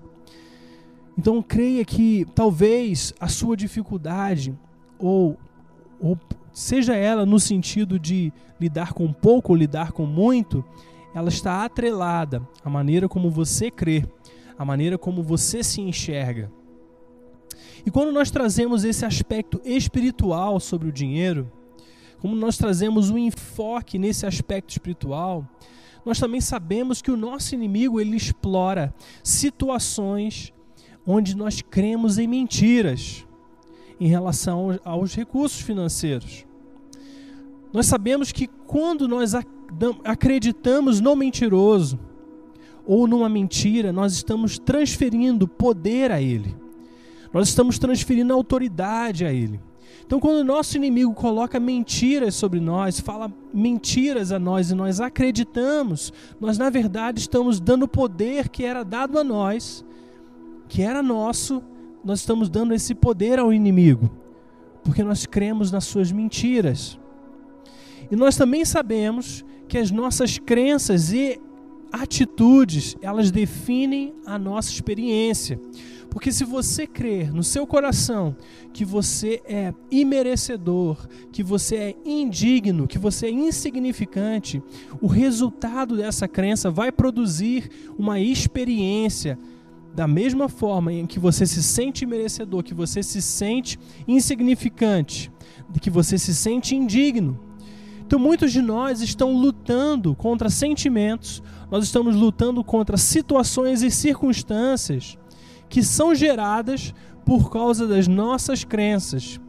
Então, 1.17 1.41
creia 1.41 1.83
que 1.85 2.25
talvez 2.35 3.13
a 3.19 3.27
sua 3.27 3.55
dificuldade, 3.55 4.53
ou, 4.99 5.37
ou 5.99 6.17
seja 6.51 6.95
ela 6.95 7.25
no 7.25 7.39
sentido 7.39 7.97
de 7.97 8.31
lidar 8.59 8.93
com 8.93 9.11
pouco 9.13 9.53
ou 9.53 9.57
lidar 9.57 9.93
com 9.93 10.05
muito, 10.05 10.63
ela 11.15 11.29
está 11.29 11.63
atrelada 11.63 12.47
à 12.63 12.69
maneira 12.69 13.07
como 13.07 13.31
você 13.31 13.71
crê, 13.71 14.05
à 14.57 14.65
maneira 14.65 14.97
como 14.97 15.23
você 15.23 15.63
se 15.63 15.81
enxerga. 15.81 16.51
E 17.87 17.89
quando 17.89 18.11
nós 18.11 18.29
trazemos 18.29 18.83
esse 18.83 19.05
aspecto 19.05 19.61
espiritual 19.63 20.59
sobre 20.59 20.89
o 20.89 20.91
dinheiro, 20.91 21.49
como 22.19 22.35
nós 22.35 22.57
trazemos 22.57 23.09
um 23.09 23.17
enfoque 23.17 23.97
nesse 23.97 24.25
aspecto 24.25 24.71
espiritual, 24.71 25.47
nós 26.05 26.19
também 26.19 26.41
sabemos 26.41 27.01
que 27.01 27.09
o 27.09 27.15
nosso 27.15 27.55
inimigo 27.55 28.01
ele 28.01 28.17
explora 28.17 28.93
situações 29.23 30.51
onde 31.05 31.33
nós 31.33 31.61
cremos 31.61 32.17
em 32.17 32.27
mentiras 32.27 33.25
em 34.01 34.09
relação 34.09 34.77
aos 34.83 35.15
recursos 35.15 35.61
financeiros. 35.61 36.45
Nós 37.71 37.85
sabemos 37.85 38.33
que 38.33 38.47
quando 38.47 39.07
nós 39.07 39.31
acreditamos 40.03 40.99
no 40.99 41.15
mentiroso 41.15 41.97
ou 42.85 43.07
numa 43.07 43.29
mentira, 43.29 43.93
nós 43.93 44.11
estamos 44.11 44.59
transferindo 44.59 45.47
poder 45.47 46.11
a 46.11 46.21
ele. 46.21 46.66
Nós 47.33 47.49
estamos 47.49 47.77
transferindo 47.77 48.33
autoridade 48.33 49.25
a 49.25 49.33
Ele. 49.33 49.59
Então, 50.05 50.21
quando 50.21 50.37
o 50.37 50.43
nosso 50.43 50.77
inimigo 50.77 51.13
coloca 51.13 51.59
mentiras 51.59 52.33
sobre 52.33 52.61
nós, 52.61 52.97
fala 52.97 53.29
mentiras 53.53 54.31
a 54.31 54.39
nós 54.39 54.71
e 54.71 54.75
nós 54.75 55.01
acreditamos, 55.01 56.13
nós 56.39 56.57
na 56.57 56.69
verdade 56.69 57.19
estamos 57.19 57.59
dando 57.59 57.89
poder 57.89 58.47
que 58.47 58.63
era 58.63 58.83
dado 58.83 59.19
a 59.19 59.23
nós, 59.23 59.83
que 60.69 60.81
era 60.81 61.03
nosso, 61.03 61.61
nós 62.05 62.19
estamos 62.19 62.49
dando 62.49 62.73
esse 62.73 62.95
poder 62.95 63.37
ao 63.37 63.51
inimigo, 63.51 64.09
porque 64.81 65.03
nós 65.03 65.25
cremos 65.25 65.73
nas 65.73 65.83
suas 65.83 66.09
mentiras. 66.09 66.97
E 68.09 68.15
nós 68.15 68.37
também 68.37 68.63
sabemos 68.63 69.43
que 69.67 69.77
as 69.77 69.91
nossas 69.91 70.37
crenças 70.37 71.11
e 71.11 71.37
atitudes, 71.91 72.95
elas 73.01 73.29
definem 73.29 74.13
a 74.25 74.39
nossa 74.39 74.69
experiência. 74.71 75.59
Porque 76.17 76.31
se 76.31 76.43
você 76.43 76.87
crer 76.87 77.31
no 77.31 77.43
seu 77.43 77.67
coração 77.67 78.35
que 78.73 78.83
você 78.83 79.39
é 79.45 79.71
imerecedor, 79.91 81.07
que 81.31 81.43
você 81.43 81.75
é 81.75 81.95
indigno, 82.03 82.87
que 82.87 82.97
você 82.97 83.27
é 83.27 83.29
insignificante, 83.29 84.59
o 84.99 85.05
resultado 85.05 85.95
dessa 85.95 86.27
crença 86.27 86.71
vai 86.71 86.91
produzir 86.91 87.69
uma 87.99 88.19
experiência 88.19 89.37
da 89.93 90.07
mesma 90.07 90.49
forma 90.49 90.91
em 90.91 91.05
que 91.05 91.19
você 91.19 91.45
se 91.45 91.61
sente 91.61 92.03
merecedor, 92.03 92.63
que 92.63 92.73
você 92.73 93.03
se 93.03 93.21
sente 93.21 93.77
insignificante, 94.07 95.31
que 95.79 95.91
você 95.91 96.17
se 96.17 96.33
sente 96.33 96.75
indigno. 96.75 97.39
Então, 98.03 98.17
muitos 98.17 98.51
de 98.51 98.63
nós 98.63 99.01
estão 99.01 99.33
lutando 99.33 100.15
contra 100.15 100.49
sentimentos, 100.49 101.43
nós 101.69 101.83
estamos 101.83 102.15
lutando 102.15 102.63
contra 102.63 102.97
situações 102.97 103.83
e 103.83 103.91
circunstâncias 103.91 105.15
que 105.69 105.83
são 105.83 106.15
geradas 106.15 106.93
por 107.25 107.49
causa 107.51 107.87
das 107.87 108.07
nossas 108.07 108.63
crenças, 108.63 109.39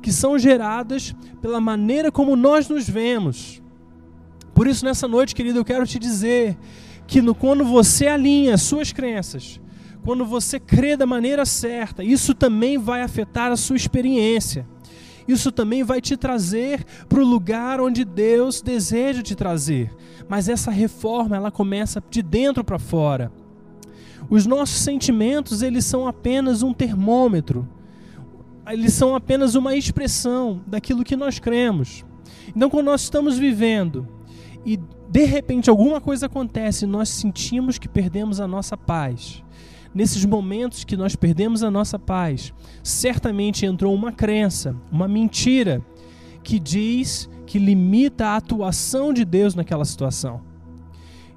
que 0.00 0.12
são 0.12 0.38
geradas 0.38 1.14
pela 1.40 1.60
maneira 1.60 2.12
como 2.12 2.36
nós 2.36 2.68
nos 2.68 2.88
vemos. 2.88 3.62
Por 4.54 4.66
isso, 4.66 4.84
nessa 4.84 5.08
noite, 5.08 5.34
querido, 5.34 5.58
eu 5.58 5.64
quero 5.64 5.86
te 5.86 5.98
dizer 5.98 6.56
que 7.06 7.20
no, 7.20 7.34
quando 7.34 7.64
você 7.64 8.06
alinha 8.06 8.56
suas 8.56 8.92
crenças, 8.92 9.60
quando 10.04 10.24
você 10.24 10.60
crê 10.60 10.96
da 10.96 11.06
maneira 11.06 11.44
certa, 11.44 12.04
isso 12.04 12.34
também 12.34 12.78
vai 12.78 13.02
afetar 13.02 13.50
a 13.50 13.56
sua 13.56 13.76
experiência. 13.76 14.66
Isso 15.26 15.50
também 15.50 15.82
vai 15.82 16.00
te 16.00 16.16
trazer 16.16 16.84
para 17.08 17.20
o 17.20 17.26
lugar 17.26 17.80
onde 17.80 18.04
Deus 18.04 18.60
deseja 18.60 19.22
te 19.22 19.34
trazer. 19.34 19.90
Mas 20.28 20.48
essa 20.48 20.70
reforma, 20.70 21.34
ela 21.34 21.50
começa 21.50 22.02
de 22.10 22.22
dentro 22.22 22.62
para 22.62 22.78
fora. 22.78 23.32
Os 24.28 24.46
nossos 24.46 24.78
sentimentos, 24.78 25.62
eles 25.62 25.84
são 25.84 26.06
apenas 26.06 26.62
um 26.62 26.72
termômetro. 26.72 27.68
Eles 28.68 28.94
são 28.94 29.14
apenas 29.14 29.54
uma 29.54 29.76
expressão 29.76 30.62
daquilo 30.66 31.04
que 31.04 31.16
nós 31.16 31.38
cremos. 31.38 32.04
Então, 32.54 32.70
quando 32.70 32.86
nós 32.86 33.02
estamos 33.02 33.38
vivendo 33.38 34.08
e 34.64 34.78
de 35.10 35.24
repente 35.24 35.68
alguma 35.68 36.00
coisa 36.00 36.26
acontece, 36.26 36.86
nós 36.86 37.08
sentimos 37.08 37.78
que 37.78 37.88
perdemos 37.88 38.40
a 38.40 38.48
nossa 38.48 38.76
paz. 38.76 39.42
Nesses 39.94 40.24
momentos 40.24 40.82
que 40.82 40.96
nós 40.96 41.14
perdemos 41.14 41.62
a 41.62 41.70
nossa 41.70 41.98
paz, 41.98 42.52
certamente 42.82 43.64
entrou 43.64 43.94
uma 43.94 44.10
crença, 44.10 44.74
uma 44.90 45.06
mentira 45.06 45.84
que 46.42 46.58
diz 46.58 47.28
que 47.46 47.58
limita 47.58 48.26
a 48.26 48.36
atuação 48.36 49.12
de 49.12 49.24
Deus 49.24 49.54
naquela 49.54 49.84
situação. 49.84 50.40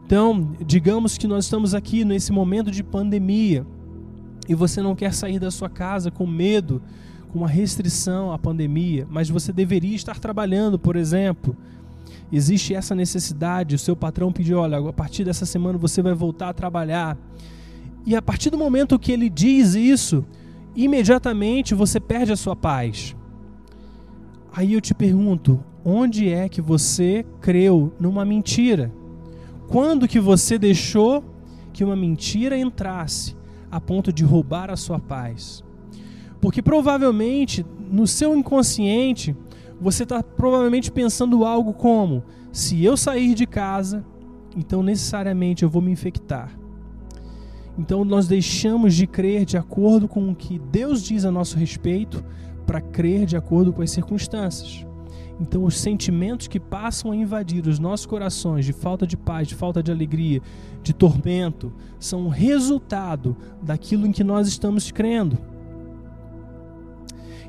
Então, 0.07 0.53
digamos 0.65 1.17
que 1.17 1.27
nós 1.27 1.43
estamos 1.43 1.73
aqui 1.73 2.05
nesse 2.05 2.31
momento 2.31 2.71
de 2.71 2.81
pandemia 2.81 3.67
e 4.47 4.55
você 4.55 4.81
não 4.81 4.95
quer 4.95 5.13
sair 5.13 5.37
da 5.37 5.51
sua 5.51 5.69
casa 5.69 6.09
com 6.09 6.25
medo, 6.25 6.81
com 7.27 7.39
uma 7.39 7.47
restrição 7.49 8.31
à 8.31 8.39
pandemia, 8.39 9.05
mas 9.09 9.29
você 9.29 9.51
deveria 9.51 9.97
estar 9.97 10.17
trabalhando, 10.17 10.79
por 10.79 10.95
exemplo. 10.95 11.57
Existe 12.31 12.73
essa 12.73 12.95
necessidade, 12.95 13.75
o 13.75 13.79
seu 13.79 13.97
patrão 13.97 14.31
pediu, 14.31 14.59
olha, 14.59 14.77
a 14.77 14.93
partir 14.93 15.25
dessa 15.25 15.45
semana 15.45 15.77
você 15.77 16.01
vai 16.01 16.13
voltar 16.13 16.47
a 16.47 16.53
trabalhar. 16.53 17.17
E 18.05 18.15
a 18.15 18.21
partir 18.21 18.49
do 18.49 18.57
momento 18.57 18.97
que 18.97 19.11
ele 19.11 19.29
diz 19.29 19.75
isso, 19.75 20.25
imediatamente 20.73 21.75
você 21.75 21.99
perde 21.99 22.31
a 22.31 22.37
sua 22.37 22.55
paz. 22.55 23.13
Aí 24.53 24.71
eu 24.71 24.79
te 24.79 24.93
pergunto, 24.93 25.61
onde 25.83 26.29
é 26.29 26.47
que 26.47 26.61
você 26.61 27.25
creu 27.41 27.91
numa 27.99 28.23
mentira? 28.23 28.89
Quando 29.67 30.07
que 30.07 30.19
você 30.19 30.57
deixou 30.57 31.24
que 31.74 31.83
uma 31.83 31.95
mentira 31.95 32.57
entrasse 32.57 33.36
a 33.69 33.81
ponto 33.81 34.13
de 34.13 34.24
roubar 34.24 34.69
a 34.71 34.77
sua 34.77 35.00
paz? 35.00 35.63
Porque 36.39 36.62
provavelmente 36.62 37.65
no 37.91 38.07
seu 38.07 38.36
inconsciente 38.36 39.36
você 39.79 40.03
está 40.03 40.24
provavelmente 40.24 40.91
pensando 40.91 41.43
algo 41.43 41.74
como: 41.74 42.24
se 42.51 42.83
eu 42.83 42.95
sair 42.95 43.36
de 43.36 43.45
casa, 43.45 44.05
então 44.55 44.81
necessariamente 44.81 45.63
eu 45.63 45.69
vou 45.69 45.81
me 45.81 45.91
infectar. 45.91 46.57
Então 47.77 48.03
nós 48.05 48.27
deixamos 48.27 48.95
de 48.95 49.05
crer 49.05 49.45
de 49.45 49.57
acordo 49.57 50.07
com 50.07 50.31
o 50.31 50.36
que 50.36 50.57
Deus 50.57 51.03
diz 51.03 51.25
a 51.25 51.31
nosso 51.31 51.57
respeito 51.57 52.24
para 52.65 52.81
crer 52.81 53.25
de 53.25 53.36
acordo 53.36 53.71
com 53.71 53.81
as 53.81 53.91
circunstâncias. 53.91 54.87
Então, 55.39 55.63
os 55.63 55.77
sentimentos 55.77 56.48
que 56.48 56.60
passam 56.60 57.12
a 57.12 57.15
invadir 57.15 57.67
os 57.67 57.77
nossos 57.77 58.06
corações 58.06 58.65
de 58.65 58.74
falta 58.74 59.06
de 59.06 59.15
paz, 59.15 59.48
de 59.48 59.56
falta 59.56 59.84
de 59.84 59.91
alegria, 59.91 60.41
de 60.82 60.94
tormento, 60.94 61.72
são 62.00 62.27
resultado 62.27 63.38
daquilo 63.62 64.08
em 64.08 64.12
que 64.12 64.24
nós 64.24 64.48
estamos 64.48 64.91
crendo. 64.91 65.38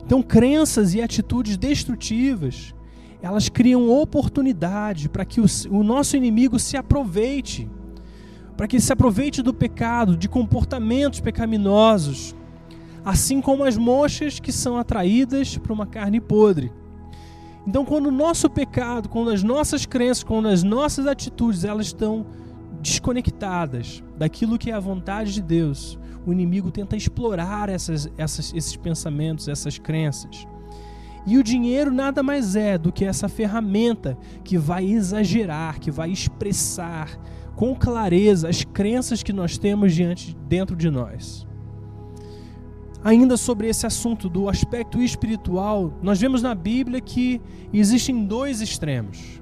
Então, 0.04 0.23
crenças 0.23 0.95
e 0.95 1.00
atitudes 1.00 1.57
destrutivas, 1.57 2.75
elas 3.23 3.49
criam 3.49 3.90
oportunidade 3.90 5.09
para 5.09 5.25
que 5.25 5.40
o, 5.40 5.47
o 5.71 5.83
nosso 5.83 6.16
inimigo 6.16 6.59
se 6.59 6.76
aproveite, 6.76 7.68
para 8.57 8.66
que 8.66 8.80
se 8.80 8.92
aproveite 8.92 9.42
do 9.42 9.54
pecado, 9.54 10.16
de 10.16 10.28
comportamentos 10.28 11.21
pecaminosos, 11.21 12.35
assim 13.04 13.40
como 13.40 13.64
as 13.64 13.76
moscas 13.76 14.38
que 14.38 14.52
são 14.52 14.76
atraídas 14.76 15.57
por 15.57 15.73
uma 15.73 15.87
carne 15.87 16.21
podre. 16.21 16.71
Então, 17.68 17.84
quando 17.84 18.06
o 18.06 18.10
nosso 18.10 18.48
pecado, 18.48 19.10
quando 19.10 19.28
as 19.28 19.42
nossas 19.42 19.84
crenças, 19.84 20.25
quando 20.25 20.48
as 20.48 20.62
nossas 20.62 21.06
atitudes, 21.06 21.64
elas 21.64 21.88
estão 21.88 22.25
desconectadas 22.80 24.02
daquilo 24.16 24.56
que 24.56 24.70
é 24.70 24.75
a 24.75 24.80
vontade 24.80 25.34
de 25.34 25.42
Deus, 25.42 25.98
o 26.25 26.32
inimigo 26.32 26.70
tenta 26.70 26.96
explorar 26.96 27.68
essas, 27.68 28.10
essas, 28.16 28.54
esses 28.54 28.75
pensamentos, 28.75 29.48
essas 29.48 29.76
crenças. 29.76 30.46
E 31.26 31.37
o 31.37 31.42
dinheiro 31.42 31.92
nada 31.92 32.22
mais 32.22 32.56
é 32.56 32.78
do 32.78 32.90
que 32.90 33.04
essa 33.04 33.28
ferramenta 33.28 34.16
que 34.42 34.56
vai 34.56 34.87
exagerar, 34.87 35.78
que 35.78 35.90
vai 35.90 36.10
expressar 36.10 37.20
com 37.54 37.76
clareza 37.76 38.48
as 38.48 38.64
crenças 38.64 39.22
que 39.22 39.32
nós 39.32 39.58
temos 39.58 39.94
diante 39.94 40.34
dentro 40.48 40.75
de 40.75 40.88
nós. 40.88 41.46
Ainda 43.05 43.37
sobre 43.37 43.69
esse 43.69 43.87
assunto 43.87 44.28
do 44.28 44.49
aspecto 44.49 45.00
espiritual, 45.00 45.93
nós 46.02 46.21
vemos 46.21 46.43
na 46.43 46.55
Bíblia 46.55 47.00
que 47.00 47.40
existem 47.73 48.25
dois 48.25 48.61
extremos. 48.61 49.40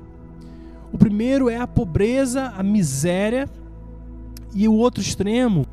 O 0.92 0.98
primeiro 0.98 1.48
é 1.48 1.56
a 1.56 1.66
pobreza, 1.66 2.52
a 2.56 2.62
miséria, 2.62 3.48
e 4.54 4.68
o 4.68 4.74
outro 4.74 5.02
extremo 5.02 5.66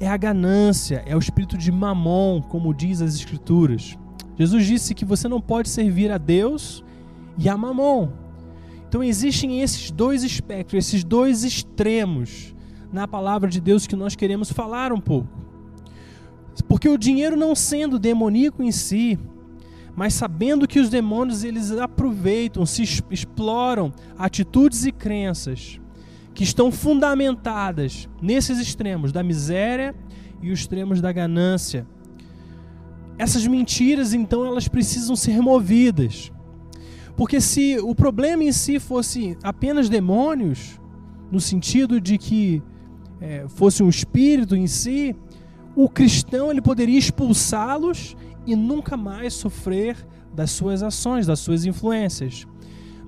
é 0.00 0.08
a 0.08 0.16
ganância, 0.16 1.02
é 1.06 1.14
o 1.14 1.18
espírito 1.18 1.56
de 1.56 1.70
mamon, 1.70 2.42
como 2.42 2.74
diz 2.74 3.00
as 3.00 3.14
Escrituras. 3.14 3.96
Jesus 4.36 4.66
disse 4.66 4.94
que 4.94 5.04
você 5.04 5.28
não 5.28 5.40
pode 5.40 5.68
servir 5.68 6.10
a 6.10 6.18
Deus 6.18 6.84
e 7.38 7.48
a 7.48 7.56
mamon. 7.56 8.08
Então 8.88 9.02
existem 9.02 9.60
esses 9.60 9.90
dois 9.90 10.22
espectros, 10.22 10.86
esses 10.86 11.04
dois 11.04 11.44
extremos 11.44 12.54
na 12.92 13.06
palavra 13.06 13.48
de 13.48 13.60
Deus 13.60 13.86
que 13.86 13.96
nós 13.96 14.14
queremos 14.14 14.50
falar 14.50 14.92
um 14.92 15.00
pouco. 15.00 15.43
Porque 16.62 16.88
o 16.88 16.98
dinheiro 16.98 17.36
não 17.36 17.54
sendo 17.54 17.98
demoníaco 17.98 18.62
em 18.62 18.70
si, 18.70 19.18
mas 19.96 20.14
sabendo 20.14 20.66
que 20.66 20.80
os 20.80 20.88
demônios 20.88 21.44
eles 21.44 21.70
aproveitam, 21.72 22.66
se 22.66 22.82
exploram 23.10 23.92
atitudes 24.18 24.84
e 24.84 24.92
crenças 24.92 25.80
que 26.34 26.42
estão 26.42 26.72
fundamentadas 26.72 28.08
nesses 28.20 28.58
extremos 28.58 29.12
da 29.12 29.22
miséria 29.22 29.94
e 30.42 30.50
os 30.50 30.60
extremos 30.60 31.00
da 31.00 31.12
ganância. 31.12 31.86
Essas 33.16 33.46
mentiras, 33.46 34.12
então, 34.12 34.44
elas 34.44 34.66
precisam 34.66 35.14
ser 35.14 35.30
removidas. 35.30 36.32
Porque 37.16 37.40
se 37.40 37.78
o 37.78 37.94
problema 37.94 38.42
em 38.42 38.50
si 38.50 38.80
fosse 38.80 39.38
apenas 39.42 39.88
demônios, 39.88 40.80
no 41.30 41.40
sentido 41.40 42.00
de 42.00 42.18
que 42.18 42.60
é, 43.20 43.46
fosse 43.48 43.84
um 43.84 43.88
espírito 43.88 44.56
em 44.56 44.66
si, 44.66 45.14
o 45.76 45.88
cristão 45.88 46.50
ele 46.50 46.60
poderia 46.60 46.98
expulsá-los 46.98 48.16
e 48.46 48.54
nunca 48.54 48.96
mais 48.96 49.34
sofrer 49.34 49.96
das 50.32 50.50
suas 50.50 50.82
ações, 50.82 51.26
das 51.26 51.40
suas 51.40 51.64
influências. 51.64 52.46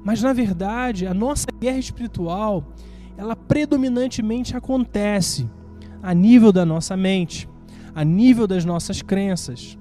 Mas 0.04 0.22
na 0.22 0.32
verdade, 0.32 1.06
a 1.06 1.14
nossa 1.14 1.46
guerra 1.60 1.78
espiritual, 1.78 2.64
ela 3.16 3.34
predominantemente 3.34 4.56
acontece 4.56 5.48
a 6.02 6.14
nível 6.14 6.52
da 6.52 6.64
nossa 6.64 6.96
mente, 6.96 7.48
a 7.94 8.04
nível 8.04 8.46
das 8.46 8.64
nossas 8.64 9.02
crenças. 9.02 9.78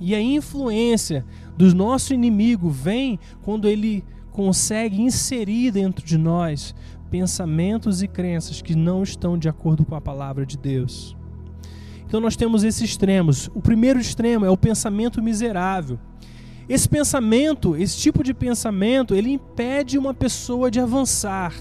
E 0.00 0.14
a 0.14 0.20
influência 0.20 1.24
do 1.56 1.72
nosso 1.74 2.12
inimigo 2.12 2.68
vem 2.68 3.18
quando 3.42 3.68
ele 3.68 4.04
consegue 4.32 5.00
inserir 5.00 5.70
dentro 5.70 6.04
de 6.04 6.18
nós 6.18 6.74
pensamentos 7.10 8.02
e 8.02 8.08
crenças 8.08 8.60
que 8.60 8.74
não 8.74 9.02
estão 9.02 9.38
de 9.38 9.48
acordo 9.48 9.84
com 9.84 9.94
a 9.94 10.00
palavra 10.00 10.44
de 10.44 10.58
Deus. 10.58 11.16
Então 12.14 12.22
nós 12.22 12.36
temos 12.36 12.62
esses 12.62 12.80
extremos. 12.80 13.50
O 13.56 13.60
primeiro 13.60 13.98
extremo 13.98 14.44
é 14.46 14.48
o 14.48 14.56
pensamento 14.56 15.20
miserável. 15.20 15.98
Esse 16.68 16.88
pensamento, 16.88 17.74
esse 17.74 17.98
tipo 17.98 18.22
de 18.22 18.32
pensamento, 18.32 19.16
ele 19.16 19.32
impede 19.32 19.98
uma 19.98 20.14
pessoa 20.14 20.70
de 20.70 20.78
avançar. 20.78 21.52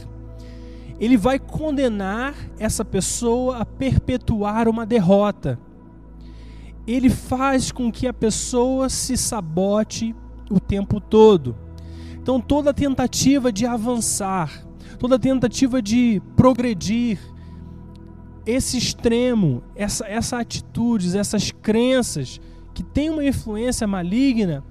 Ele 0.99 1.17
vai 1.17 1.39
condenar 1.39 2.35
essa 2.59 2.85
pessoa 2.85 3.57
a 3.57 3.65
perpetuar 3.65 4.67
uma 4.67 4.85
derrota. 4.85 5.57
Ele 6.85 7.09
faz 7.09 7.71
com 7.71 7.91
que 7.91 8.05
a 8.05 8.13
pessoa 8.13 8.89
se 8.89 9.17
sabote 9.17 10.15
o 10.51 10.59
tempo 10.59 11.01
todo. 11.01 11.57
Então 12.21 12.39
toda 12.39 12.71
tentativa 12.71 13.51
de 13.51 13.65
avançar, 13.65 14.63
toda 14.99 15.17
tentativa 15.17 15.81
de 15.81 16.21
progredir, 16.35 17.17
esse 18.45 18.77
extremo, 18.77 19.63
essa, 19.75 20.05
essa 20.05 20.37
atitudes, 20.37 21.15
essas 21.15 21.51
crenças 21.51 22.39
que 22.73 22.83
têm 22.83 23.09
uma 23.09 23.23
influência 23.23 23.87
maligna, 23.87 24.63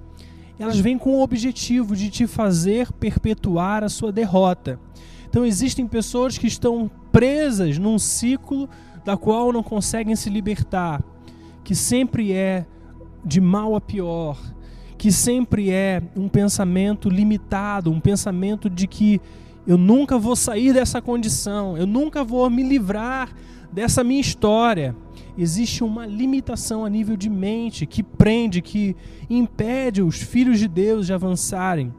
elas 0.59 0.79
vêm 0.79 0.97
com 0.97 1.15
o 1.15 1.23
objetivo 1.23 1.95
de 1.95 2.09
te 2.09 2.27
fazer 2.27 2.91
perpetuar 2.93 3.83
a 3.83 3.89
sua 3.89 4.11
derrota. 4.11 4.79
Então 5.27 5.45
existem 5.45 5.87
pessoas 5.87 6.37
que 6.37 6.45
estão 6.45 6.89
presas 7.11 7.77
num 7.77 7.97
ciclo 7.97 8.69
da 9.03 9.17
qual 9.17 9.51
não 9.51 9.63
conseguem 9.63 10.15
se 10.15 10.29
libertar, 10.29 11.03
que 11.63 11.73
sempre 11.73 12.31
é 12.31 12.65
de 13.25 13.41
mal 13.41 13.75
a 13.75 13.81
pior, 13.81 14.37
que 14.97 15.11
sempre 15.11 15.71
é 15.71 16.01
um 16.15 16.29
pensamento 16.29 17.09
limitado, 17.09 17.91
um 17.91 17.99
pensamento 17.99 18.69
de 18.69 18.87
que 18.87 19.19
eu 19.65 19.77
nunca 19.77 20.17
vou 20.17 20.35
sair 20.35 20.73
dessa 20.73 21.01
condição, 21.01 21.77
eu 21.77 21.87
nunca 21.87 22.23
vou 22.23 22.49
me 22.49 22.63
livrar 22.63 23.29
dessa 23.73 24.03
minha 24.03 24.21
história, 24.21 24.95
existe 25.37 25.83
uma 25.83 26.05
limitação 26.05 26.85
a 26.85 26.89
nível 26.89 27.17
de 27.17 27.29
mente 27.29 27.85
que 27.85 28.03
prende, 28.03 28.61
que 28.61 28.95
impede 29.29 30.01
os 30.01 30.21
filhos 30.21 30.59
de 30.59 30.67
Deus 30.67 31.07
de 31.07 31.13
avançarem. 31.13 31.91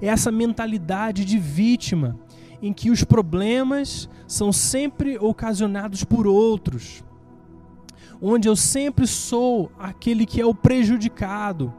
É 0.00 0.06
essa 0.06 0.30
mentalidade 0.30 1.24
de 1.24 1.38
vítima, 1.38 2.18
em 2.62 2.72
que 2.72 2.90
os 2.90 3.02
problemas 3.02 4.08
são 4.26 4.52
sempre 4.52 5.18
ocasionados 5.18 6.04
por 6.04 6.26
outros, 6.26 7.04
onde 8.22 8.48
eu 8.48 8.56
sempre 8.56 9.06
sou 9.06 9.70
aquele 9.78 10.24
que 10.24 10.40
é 10.40 10.46
o 10.46 10.54
prejudicado. 10.54 11.74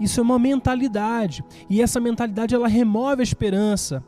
Isso 0.00 0.20
é 0.20 0.22
uma 0.22 0.38
mentalidade, 0.38 1.44
e 1.70 1.80
essa 1.80 1.98
mentalidade 2.00 2.54
ela 2.54 2.68
remove 2.68 3.20
a 3.20 3.24
esperança, 3.24 4.04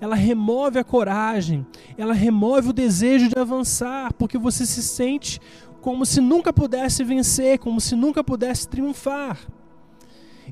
ela 0.00 0.14
remove 0.14 0.78
a 0.78 0.84
coragem, 0.84 1.66
ela 1.96 2.14
remove 2.14 2.70
o 2.70 2.72
desejo 2.72 3.28
de 3.28 3.38
avançar, 3.38 4.12
porque 4.14 4.38
você 4.38 4.64
se 4.64 4.82
sente 4.82 5.38
como 5.80 6.06
se 6.06 6.20
nunca 6.20 6.52
pudesse 6.52 7.04
vencer, 7.04 7.58
como 7.58 7.80
se 7.80 7.94
nunca 7.94 8.24
pudesse 8.24 8.68
triunfar. 8.68 9.38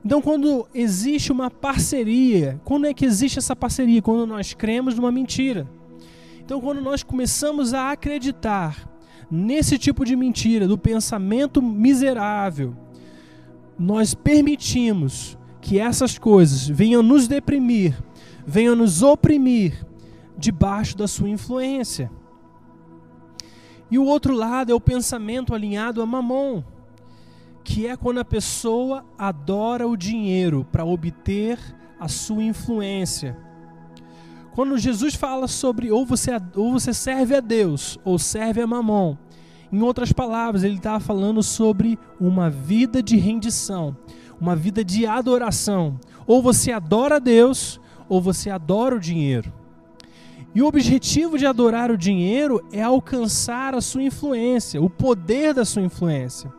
Então, 0.05 0.23
quando 0.23 0.67
existe 0.73 1.33
uma 1.33 1.51
parceria, 1.51 2.61
quando 2.65 2.87
é 2.87 2.95
que 2.95 3.05
existe 3.05 3.39
essa 3.39 3.57
parceria? 3.57 4.01
Quando 4.01 4.27
nós 4.27 4.55
cremos 4.55 4.95
numa 4.95 5.11
mentira. 5.11 5.69
Então, 6.41 6.61
quando 6.61 6.81
nós 6.81 7.03
começamos 7.03 7.75
a 7.75 7.91
acreditar 7.91 8.89
nesse 9.31 9.77
tipo 9.77 10.05
de 10.05 10.17
mentira, 10.17 10.67
do 10.67 10.79
pensamento 10.79 11.61
miserável, 11.61 12.75
nós 13.79 14.15
permitimos 14.15 15.37
que 15.61 15.79
essas 15.79 16.17
coisas 16.17 16.67
venham 16.67 17.03
nos 17.03 17.29
deprimir, 17.29 17.95
venham 18.49 18.75
nos 18.75 19.03
oprimir 19.03 19.87
debaixo 20.39 20.97
da 20.97 21.07
sua 21.07 21.29
influência. 21.29 22.11
E 23.91 23.99
o 23.99 24.05
outro 24.07 24.35
lado 24.35 24.73
é 24.73 24.75
o 24.75 24.81
pensamento 24.81 25.55
alinhado 25.55 26.01
a 26.01 26.07
mamon, 26.07 26.65
que 27.63 27.87
é 27.87 27.95
quando 27.95 28.21
a 28.21 28.25
pessoa 28.25 29.05
adora 29.19 29.87
o 29.87 29.99
dinheiro 29.99 30.67
para 30.73 30.83
obter 30.83 31.59
a 32.01 32.09
sua 32.09 32.43
influência. 32.43 33.37
Quando 34.55 34.79
Jesus 34.79 35.15
fala 35.15 35.47
sobre 35.47 35.91
ou 35.91 36.07
você, 36.07 36.31
ou 36.57 36.73
você 36.73 36.95
serve 36.95 37.37
a 37.37 37.41
Deus 37.41 37.99
ou 38.03 38.19
serve 38.19 38.63
a 38.63 38.67
mamon, 38.67 39.15
em 39.71 39.83
outras 39.83 40.11
palavras, 40.11 40.65
ele 40.65 40.77
estava 40.77 41.01
falando 41.01 41.43
sobre 41.43 41.99
uma 42.19 42.49
vida 42.49 43.03
de 43.03 43.19
rendição, 43.19 43.95
uma 44.41 44.57
vida 44.57 44.83
de 44.83 45.07
adoração. 45.07 46.01
Ou 46.27 46.41
você 46.41 46.73
adora 46.73 47.17
a 47.17 47.19
Deus 47.19 47.79
ou 48.09 48.21
você 48.21 48.51
adora 48.51 48.97
o 48.97 49.01
dinheiro. 49.01 49.53
E 50.55 50.63
o 50.63 50.67
objetivo 50.67 51.39
de 51.39 51.47
adorar 51.47 51.91
o 51.91 51.97
dinheiro 51.97 52.65
é 52.73 52.83
alcançar 52.83 53.75
a 53.75 53.81
sua 53.81 54.03
influência, 54.03 54.81
o 54.83 54.89
poder 54.89 55.55
da 55.55 55.65
sua 55.65 55.83
influência. 55.83 56.53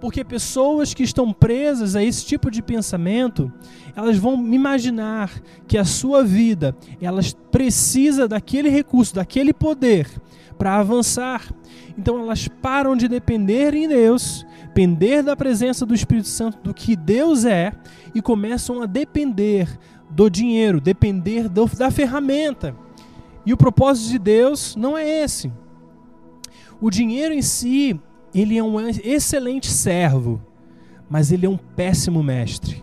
Porque 0.00 0.22
pessoas 0.22 0.92
que 0.92 1.02
estão 1.02 1.32
presas 1.32 1.96
a 1.96 2.02
esse 2.02 2.24
tipo 2.26 2.50
de 2.50 2.60
pensamento, 2.60 3.50
elas 3.94 4.18
vão 4.18 4.34
imaginar 4.52 5.30
que 5.66 5.78
a 5.78 5.84
sua 5.84 6.22
vida, 6.22 6.76
elas 7.00 7.32
precisa 7.50 8.28
daquele 8.28 8.68
recurso, 8.68 9.14
daquele 9.14 9.54
poder 9.54 10.06
para 10.58 10.76
avançar. 10.76 11.50
Então 11.96 12.20
elas 12.20 12.48
param 12.48 12.94
de 12.94 13.08
depender 13.08 13.74
em 13.74 13.88
Deus, 13.88 14.44
depender 14.66 15.22
da 15.22 15.34
presença 15.34 15.86
do 15.86 15.94
Espírito 15.94 16.28
Santo, 16.28 16.58
do 16.62 16.74
que 16.74 16.94
Deus 16.94 17.46
é, 17.46 17.72
e 18.14 18.20
começam 18.20 18.82
a 18.82 18.86
depender 18.86 19.66
do 20.16 20.30
dinheiro, 20.30 20.80
depender 20.80 21.46
do, 21.46 21.66
da 21.66 21.90
ferramenta. 21.90 22.74
E 23.44 23.52
o 23.52 23.56
propósito 23.56 24.10
de 24.10 24.18
Deus 24.18 24.74
não 24.74 24.96
é 24.96 25.06
esse. 25.22 25.52
O 26.80 26.90
dinheiro 26.90 27.34
em 27.34 27.42
si, 27.42 28.00
ele 28.34 28.56
é 28.56 28.64
um 28.64 28.80
excelente 28.88 29.70
servo, 29.70 30.40
mas 31.08 31.30
ele 31.30 31.44
é 31.44 31.48
um 31.48 31.58
péssimo 31.58 32.22
mestre. 32.22 32.82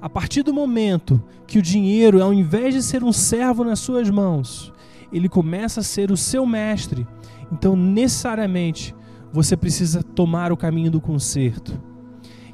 A 0.00 0.08
partir 0.08 0.42
do 0.42 0.54
momento 0.54 1.22
que 1.46 1.58
o 1.58 1.62
dinheiro, 1.62 2.22
ao 2.22 2.32
invés 2.32 2.72
de 2.72 2.82
ser 2.82 3.04
um 3.04 3.12
servo 3.12 3.62
nas 3.62 3.80
suas 3.80 4.08
mãos, 4.08 4.72
ele 5.12 5.28
começa 5.28 5.80
a 5.80 5.84
ser 5.84 6.10
o 6.10 6.16
seu 6.16 6.46
mestre, 6.46 7.06
então 7.52 7.76
necessariamente 7.76 8.94
você 9.30 9.54
precisa 9.54 10.02
tomar 10.02 10.50
o 10.50 10.56
caminho 10.56 10.90
do 10.90 11.00
conserto. 11.00 11.78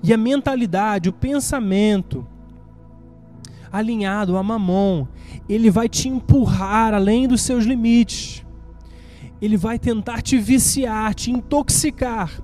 E 0.02 0.12
a 0.12 0.16
mentalidade, 0.16 1.08
o 1.08 1.12
pensamento 1.12 2.26
alinhado 3.78 4.36
a 4.36 4.42
mamon, 4.42 5.06
ele 5.48 5.70
vai 5.70 5.88
te 5.88 6.08
empurrar 6.08 6.94
além 6.94 7.28
dos 7.28 7.42
seus 7.42 7.64
limites. 7.64 8.44
Ele 9.40 9.56
vai 9.56 9.78
tentar 9.78 10.22
te 10.22 10.38
viciar, 10.38 11.14
te 11.14 11.30
intoxicar, 11.30 12.42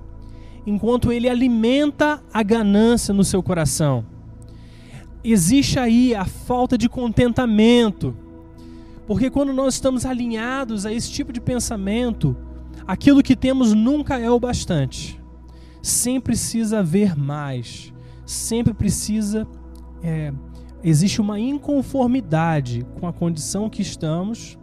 enquanto 0.65 1.11
ele 1.11 1.27
alimenta 1.27 2.23
a 2.31 2.43
ganância 2.43 3.13
no 3.13 3.23
seu 3.23 3.41
coração. 3.41 4.05
Existe 5.23 5.79
aí 5.79 6.13
a 6.13 6.25
falta 6.25 6.77
de 6.77 6.87
contentamento, 6.87 8.15
porque 9.07 9.29
quando 9.29 9.53
nós 9.53 9.75
estamos 9.75 10.05
alinhados 10.05 10.85
a 10.85 10.93
esse 10.93 11.11
tipo 11.11 11.33
de 11.33 11.41
pensamento, 11.41 12.35
aquilo 12.85 13.23
que 13.23 13.35
temos 13.35 13.73
nunca 13.73 14.19
é 14.19 14.29
o 14.29 14.39
bastante. 14.39 15.21
Sempre 15.81 16.33
precisa 16.33 16.79
haver 16.79 17.17
mais, 17.17 17.93
sempre 18.25 18.73
precisa 18.73 19.47
é, 20.01 20.33
existe 20.83 21.21
uma 21.21 21.39
inconformidade 21.39 22.85
com 22.99 23.07
a 23.07 23.13
condição 23.13 23.69
que 23.69 23.81
estamos. 23.81 24.57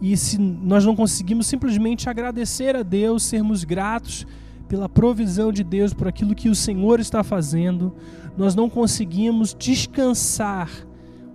E 0.00 0.16
se 0.16 0.38
nós 0.38 0.84
não 0.84 0.96
conseguimos 0.96 1.46
simplesmente 1.46 2.08
agradecer 2.08 2.74
a 2.74 2.82
Deus, 2.82 3.22
sermos 3.22 3.62
gratos 3.62 4.26
pela 4.68 4.88
provisão 4.88 5.52
de 5.52 5.62
Deus, 5.62 5.92
por 5.92 6.08
aquilo 6.08 6.34
que 6.34 6.48
o 6.48 6.54
Senhor 6.54 6.98
está 6.98 7.22
fazendo, 7.22 7.94
nós 8.36 8.54
não 8.54 8.70
conseguimos 8.70 9.54
descansar 9.54 10.70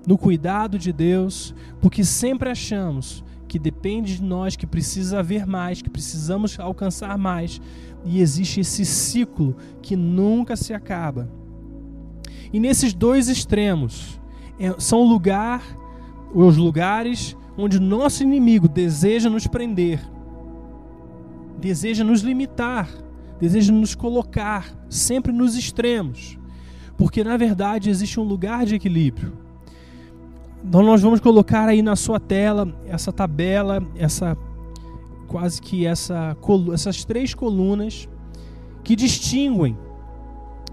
no 0.08 0.18
cuidado 0.18 0.80
de 0.80 0.92
Deus, 0.92 1.54
porque 1.80 2.04
sempre 2.04 2.50
achamos 2.50 3.24
que 3.48 3.60
depende 3.60 4.18
de 4.18 4.24
nós, 4.24 4.56
que 4.56 4.66
precisa 4.66 5.20
haver 5.20 5.46
mais, 5.46 5.82
que 5.82 5.90
precisamos 5.90 6.60
alcançar 6.60 7.18
mais, 7.18 7.62
e 8.04 8.22
existe 8.22 8.60
esse 8.60 8.86
ciclo 8.86 9.56
que 9.82 9.96
nunca 9.96 10.56
se 10.56 10.74
acaba. 10.74 11.30
E 12.52 12.60
nesses 12.60 12.94
dois 12.94 13.28
extremos 13.28 14.20
é, 14.60 14.74
são 14.80 15.04
lugar, 15.04 15.62
os 16.34 16.58
lugares 16.58 17.36
onde 17.58 17.80
nosso 17.80 18.24
inimigo 18.24 18.68
deseja 18.68 19.30
nos 19.30 19.48
prender, 19.48 20.00
deseja 21.60 22.04
nos 22.04 22.22
limitar, 22.22 22.90
deseja 23.40 23.72
nos 23.74 23.96
colocar 23.96 24.74
sempre 24.90 25.32
nos 25.32 25.56
extremos, 25.56 26.38
porque 26.98 27.24
na 27.24 27.36
verdade 27.36 27.90
existe 27.90 28.20
um 28.20 28.24
lugar 28.24 28.66
de 28.66 28.76
equilíbrio. 28.76 29.34
Então 30.64 30.84
nós 30.84 31.02
vamos 31.02 31.20
colocar 31.20 31.68
aí 31.68 31.82
na 31.82 31.96
sua 31.96 32.20
tela 32.20 32.74
essa 32.86 33.12
tabela, 33.12 33.82
essa 33.96 34.38
quase 35.28 35.62
que 35.62 35.86
essa, 35.86 36.36
essas 36.74 37.04
três 37.04 37.34
colunas 37.34 38.08
que 38.84 38.96
distinguem 38.96 39.78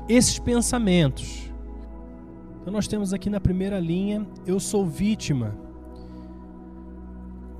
esses 0.08 0.38
pensamentos 0.38 1.43
então 2.64 2.72
nós 2.72 2.88
temos 2.88 3.12
aqui 3.12 3.28
na 3.28 3.38
primeira 3.38 3.78
linha, 3.78 4.26
eu 4.46 4.58
sou 4.58 4.86
vítima. 4.86 5.54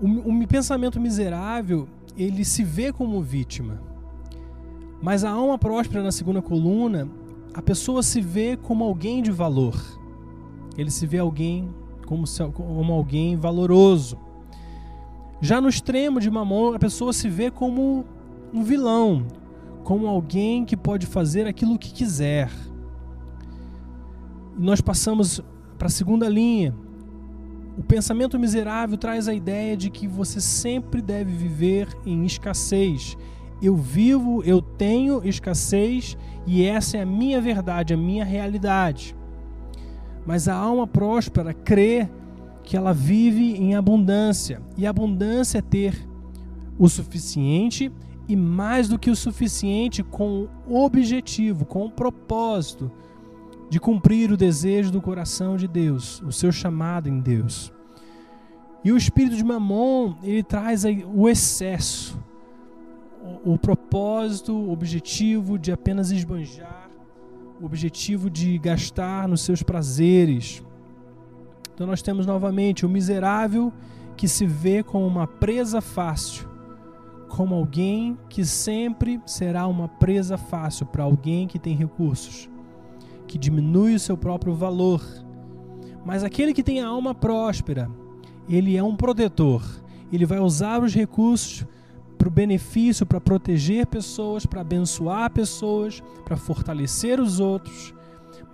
O, 0.01 0.31
o 0.31 0.49
pensamento 0.49 0.99
miserável, 0.99 1.87
ele 2.17 2.43
se 2.43 2.65
vê 2.65 2.91
como 2.91 3.21
vítima. 3.21 3.83
Mas 5.03 5.23
a 5.23 5.31
alma 5.31 5.59
próspera 5.59 6.03
na 6.03 6.11
segunda 6.11 6.41
coluna, 6.41 7.07
a 7.53 7.61
pessoa 7.61 8.03
se 8.03 8.23
vê 8.23 8.57
como 8.57 8.83
alguém 8.83 9.21
de 9.21 9.31
valor. 9.31 9.79
Ele 10.75 10.91
se 10.91 11.07
vê 11.07 11.19
alguém 11.19 11.69
como, 12.07 12.25
como 12.55 12.91
alguém 12.91 13.37
valoroso. 13.37 14.19
Já 15.39 15.61
no 15.61 15.69
extremo 15.69 16.19
de 16.19 16.31
mamão, 16.31 16.73
a 16.73 16.79
pessoa 16.79 17.13
se 17.13 17.29
vê 17.29 17.51
como 17.51 18.07
um 18.55 18.63
vilão, 18.63 19.27
como 19.83 20.07
alguém 20.07 20.65
que 20.65 20.79
pode 20.79 21.05
fazer 21.05 21.47
aquilo 21.47 21.79
que 21.79 21.93
quiser 21.93 22.49
e 24.57 24.63
nós 24.63 24.81
passamos 24.81 25.41
para 25.79 25.89
a 25.89 25.91
segunda 25.91 26.29
linha. 26.29 26.75
O 27.77 27.83
pensamento 27.83 28.39
miserável 28.39 28.97
traz 28.97 29.27
a 29.27 29.35
ideia 29.35 29.77
de 29.77 29.91
que 29.91 30.07
você 30.07 30.41
sempre 30.41 31.03
deve 31.03 31.33
viver 31.33 31.89
em 32.07 32.25
escassez. 32.25 33.17
Eu 33.61 33.77
vivo, 33.77 34.43
eu 34.45 34.63
tenho 34.63 35.27
escassez 35.27 36.17
e 36.47 36.65
essa 36.65 36.99
é 36.99 37.03
a 37.03 37.07
minha 37.07 37.41
verdade, 37.41 37.93
a 37.93 37.97
minha 37.97 38.25
realidade. 38.25 39.17
Mas 40.25 40.49
a 40.49 40.55
alma 40.55 40.87
próspera 40.87 41.53
crê 41.53 42.09
que 42.63 42.77
ela 42.77 42.95
vive 42.95 43.57
em 43.57 43.75
abundância. 43.75 44.63
E 44.77 44.87
abundância 44.87 45.59
é 45.59 45.63
ter 45.63 46.09
o 46.79 46.89
suficiente 46.89 47.93
e 48.29 48.37
mais 48.37 48.89
do 48.89 48.99
que 48.99 49.11
o 49.11 49.17
suficiente 49.17 50.03
com 50.03 50.49
o 50.67 50.83
objetivo, 50.83 51.65
com 51.65 51.87
o 51.87 51.91
propósito 51.91 52.91
de 53.75 53.81
cumprir 53.81 54.31
o 54.31 54.37
desejo 54.37 54.93
do 54.93 55.03
coração 55.03 55.57
de 55.57 55.67
Deus, 55.67 56.23
o 56.23 56.31
seu 56.31 56.53
chamado 56.53 57.09
em 57.09 57.19
Deus. 57.19 57.73
E 58.85 58.93
o 58.93 58.97
espírito 58.97 59.35
de 59.35 59.43
Mamon, 59.43 60.15
ele 60.23 60.45
traz 60.45 60.85
o 61.13 61.29
excesso, 61.29 62.17
o, 63.45 63.55
o 63.55 63.59
propósito, 63.59 64.55
o 64.55 64.71
objetivo 64.71 65.59
de 65.59 65.73
apenas 65.73 66.13
esbanjar, 66.13 66.89
o 67.61 67.67
objetivo 67.67 68.31
de 68.31 68.57
gastar 68.59 69.27
nos 69.27 69.41
seus 69.41 69.61
prazeres. 69.61 70.63
Então 71.75 71.85
nós 71.85 72.01
temos 72.01 72.27
novamente 72.27 72.87
o 72.87 72.89
miserável 72.89 73.73
que 74.17 74.29
se 74.29 74.47
vê 74.47 74.85
como 74.85 75.05
uma 75.05 75.27
presa 75.27 75.81
fácil, 75.81 76.49
como 77.29 77.57
alguém 77.57 78.17
que 78.29 78.45
sempre 78.45 79.21
será 79.27 79.67
uma 79.67 79.89
presa 79.89 80.39
fácil 80.39 80.87
para 80.87 81.03
alguém 81.03 81.49
que 81.49 81.59
tem 81.59 81.75
recursos 81.75 82.54
que 83.27 83.39
diminui 83.39 83.95
o 83.95 84.01
seu 84.01 84.17
próprio 84.17 84.55
valor. 84.55 85.03
Mas 86.05 86.23
aquele 86.23 86.53
que 86.53 86.63
tem 86.63 86.81
a 86.81 86.87
alma 86.87 87.15
próspera, 87.15 87.91
ele 88.49 88.77
é 88.77 88.83
um 88.83 88.97
protetor. 88.97 89.63
Ele 90.13 90.27
vai 90.27 90.39
usar 90.39 90.83
os 90.83 90.95
recursos 90.95 91.65
para 92.19 92.29
o 92.29 92.31
benefício, 92.31 93.05
para 93.05 93.21
proteger 93.21 93.87
pessoas, 93.87 94.47
para 94.47 94.61
abençoar 94.61 95.31
pessoas, 95.31 96.03
para 96.25 96.37
fortalecer 96.37 97.21
os 97.21 97.41
outros. 97.41 97.95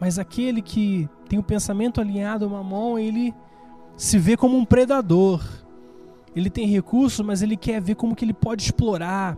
Mas 0.00 0.18
aquele 0.18 0.62
que 0.62 1.08
tem 1.28 1.38
o 1.38 1.42
pensamento 1.42 2.00
alinhado 2.00 2.46
a 2.46 2.48
mamão, 2.48 2.98
ele 2.98 3.34
se 3.96 4.18
vê 4.18 4.36
como 4.36 4.56
um 4.56 4.64
predador. 4.64 5.44
Ele 6.34 6.48
tem 6.48 6.66
recursos, 6.66 7.24
mas 7.24 7.42
ele 7.42 7.56
quer 7.56 7.80
ver 7.80 7.96
como 7.96 8.14
que 8.16 8.24
ele 8.24 8.32
pode 8.32 8.62
explorar, 8.62 9.36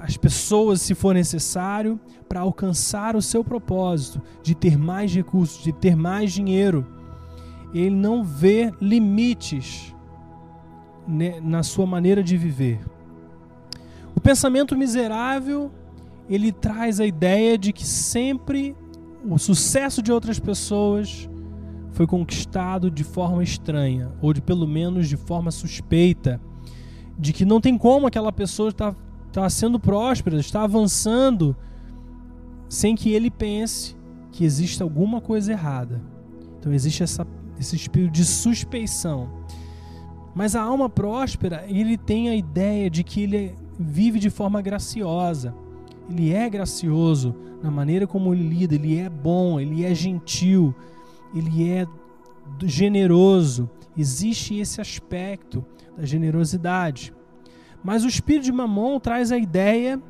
as 0.00 0.16
pessoas, 0.16 0.80
se 0.80 0.94
for 0.94 1.14
necessário, 1.14 2.00
para 2.28 2.40
alcançar 2.40 3.14
o 3.14 3.22
seu 3.22 3.44
propósito 3.44 4.20
de 4.42 4.54
ter 4.54 4.78
mais 4.78 5.14
recursos, 5.14 5.62
de 5.62 5.72
ter 5.72 5.94
mais 5.94 6.32
dinheiro. 6.32 6.86
Ele 7.74 7.94
não 7.94 8.24
vê 8.24 8.72
limites 8.80 9.94
né, 11.06 11.38
na 11.40 11.62
sua 11.62 11.86
maneira 11.86 12.22
de 12.22 12.36
viver. 12.36 12.80
O 14.16 14.20
pensamento 14.20 14.76
miserável 14.76 15.70
ele 16.28 16.50
traz 16.50 16.98
a 16.98 17.06
ideia 17.06 17.58
de 17.58 17.72
que 17.72 17.84
sempre 17.84 18.74
o 19.28 19.38
sucesso 19.38 20.02
de 20.02 20.10
outras 20.10 20.38
pessoas 20.38 21.28
foi 21.92 22.06
conquistado 22.06 22.90
de 22.90 23.04
forma 23.04 23.42
estranha, 23.42 24.10
ou 24.22 24.32
de 24.32 24.40
pelo 24.40 24.66
menos 24.66 25.08
de 25.08 25.16
forma 25.16 25.50
suspeita, 25.50 26.40
de 27.18 27.32
que 27.32 27.44
não 27.44 27.60
tem 27.60 27.76
como 27.76 28.06
aquela 28.06 28.32
pessoa 28.32 28.70
estar 28.70 28.92
tá 28.92 29.09
está 29.30 29.48
sendo 29.48 29.78
próspera, 29.78 30.38
está 30.38 30.62
avançando, 30.62 31.56
sem 32.68 32.96
que 32.96 33.10
ele 33.10 33.30
pense 33.30 33.96
que 34.32 34.44
existe 34.44 34.82
alguma 34.82 35.20
coisa 35.20 35.52
errada. 35.52 36.02
Então 36.58 36.72
existe 36.72 37.02
essa, 37.02 37.26
esse 37.58 37.76
espírito 37.76 38.12
de 38.12 38.24
suspeição. 38.24 39.30
Mas 40.34 40.54
a 40.54 40.62
alma 40.62 40.88
próspera, 40.88 41.64
ele 41.68 41.96
tem 41.96 42.28
a 42.28 42.34
ideia 42.34 42.90
de 42.90 43.02
que 43.02 43.22
ele 43.22 43.54
vive 43.78 44.18
de 44.18 44.30
forma 44.30 44.60
graciosa. 44.60 45.54
Ele 46.08 46.32
é 46.32 46.48
gracioso 46.50 47.34
na 47.62 47.70
maneira 47.70 48.06
como 48.06 48.34
ele 48.34 48.48
lida, 48.48 48.74
ele 48.74 48.98
é 48.98 49.08
bom, 49.08 49.60
ele 49.60 49.84
é 49.84 49.94
gentil, 49.94 50.74
ele 51.34 51.70
é 51.70 51.86
generoso. 52.64 53.70
Existe 53.96 54.58
esse 54.58 54.80
aspecto 54.80 55.64
da 55.96 56.04
generosidade. 56.04 57.12
Mas 57.82 58.04
o 58.04 58.08
espírito 58.08 58.44
de 58.44 58.52
Mamon 58.52 59.00
traz 59.00 59.32
a 59.32 59.38
ideia 59.38 60.00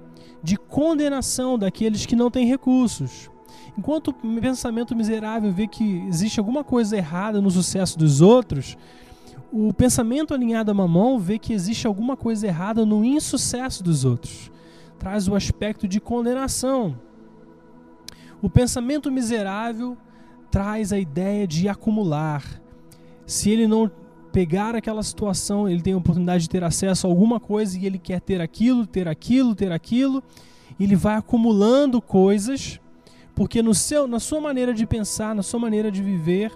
de 0.43 0.57
condenação 0.57 1.59
daqueles 1.59 2.07
que 2.07 2.17
não 2.17 2.31
têm 2.31 2.47
recursos. 2.47 3.31
Enquanto 3.79 4.09
o 4.09 4.41
pensamento 4.41 4.97
miserável 4.97 5.53
vê 5.53 5.67
que 5.67 6.05
existe 6.09 6.41
alguma 6.41 6.65
coisa 6.65 6.97
errada 6.97 7.41
no 7.41 7.51
sucesso 7.51 7.99
dos 7.99 8.21
outros, 8.21 8.77
o 9.53 9.73
pensamento 9.73 10.33
alinhado 10.33 10.71
a 10.71 10.75
Mamon 10.75 11.19
vê 11.19 11.39
que 11.39 11.53
existe 11.53 11.87
alguma 11.87 12.17
coisa 12.17 12.47
errada 12.47 12.85
no 12.87 13.05
insucesso 13.05 13.83
dos 13.83 14.05
outros. 14.05 14.51
traz 14.99 15.27
o 15.29 15.35
aspecto 15.35 15.89
de 15.89 15.99
condenação. 15.99 16.95
O 18.43 18.51
pensamento 18.51 19.11
miserável 19.11 19.97
traz 20.51 20.93
a 20.93 20.99
ideia 20.99 21.47
de 21.47 21.71
acumular. 21.71 22.45
Se 23.25 23.49
ele 23.51 23.67
não 23.67 23.91
pegar 24.33 24.75
aquela 24.75 25.03
situação, 25.03 25.69
ele 25.69 25.83
tem 25.83 25.93
a 25.93 25.97
oportunidade 25.97 26.45
de 26.45 26.51
ter 26.51 26.65
acesso 26.65 27.07
a 27.07 27.11
alguma 27.11 27.41
coisa 27.41 27.79
e 27.79 27.87
ele 27.87 27.99
quer 27.99 28.21
ter 28.21 28.41
aquilo, 28.41 28.87
ter 28.87 29.09
aquilo, 29.09 29.55
ter 29.55 29.73
aquilo, 29.73 30.23
ele 30.79 30.97
vai 30.97 31.17
acumulando 31.17 32.01
coisas, 32.01 32.81
porque 33.35 33.63
no 33.63 33.75
seu, 33.75 34.07
na 34.07 34.21
sua 34.21 34.41
maneira 34.41 34.73
de 34.73 34.87
pensar, 34.87 35.35
na 35.35 35.43
sua 35.43 35.61
maneira 35.61 35.91
de 35.91 36.03
viver, 36.03 36.53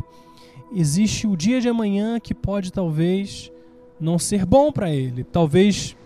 existe 0.73 1.27
o 1.27 1.37
dia 1.37 1.61
de 1.61 1.69
amanhã 1.69 2.19
que 2.19 2.35
pode 2.35 2.73
talvez 2.73 3.51
não 4.01 4.19
ser 4.19 4.45
bom 4.45 4.73
para 4.73 4.91
ele. 4.91 5.25
Talvez 5.25 5.97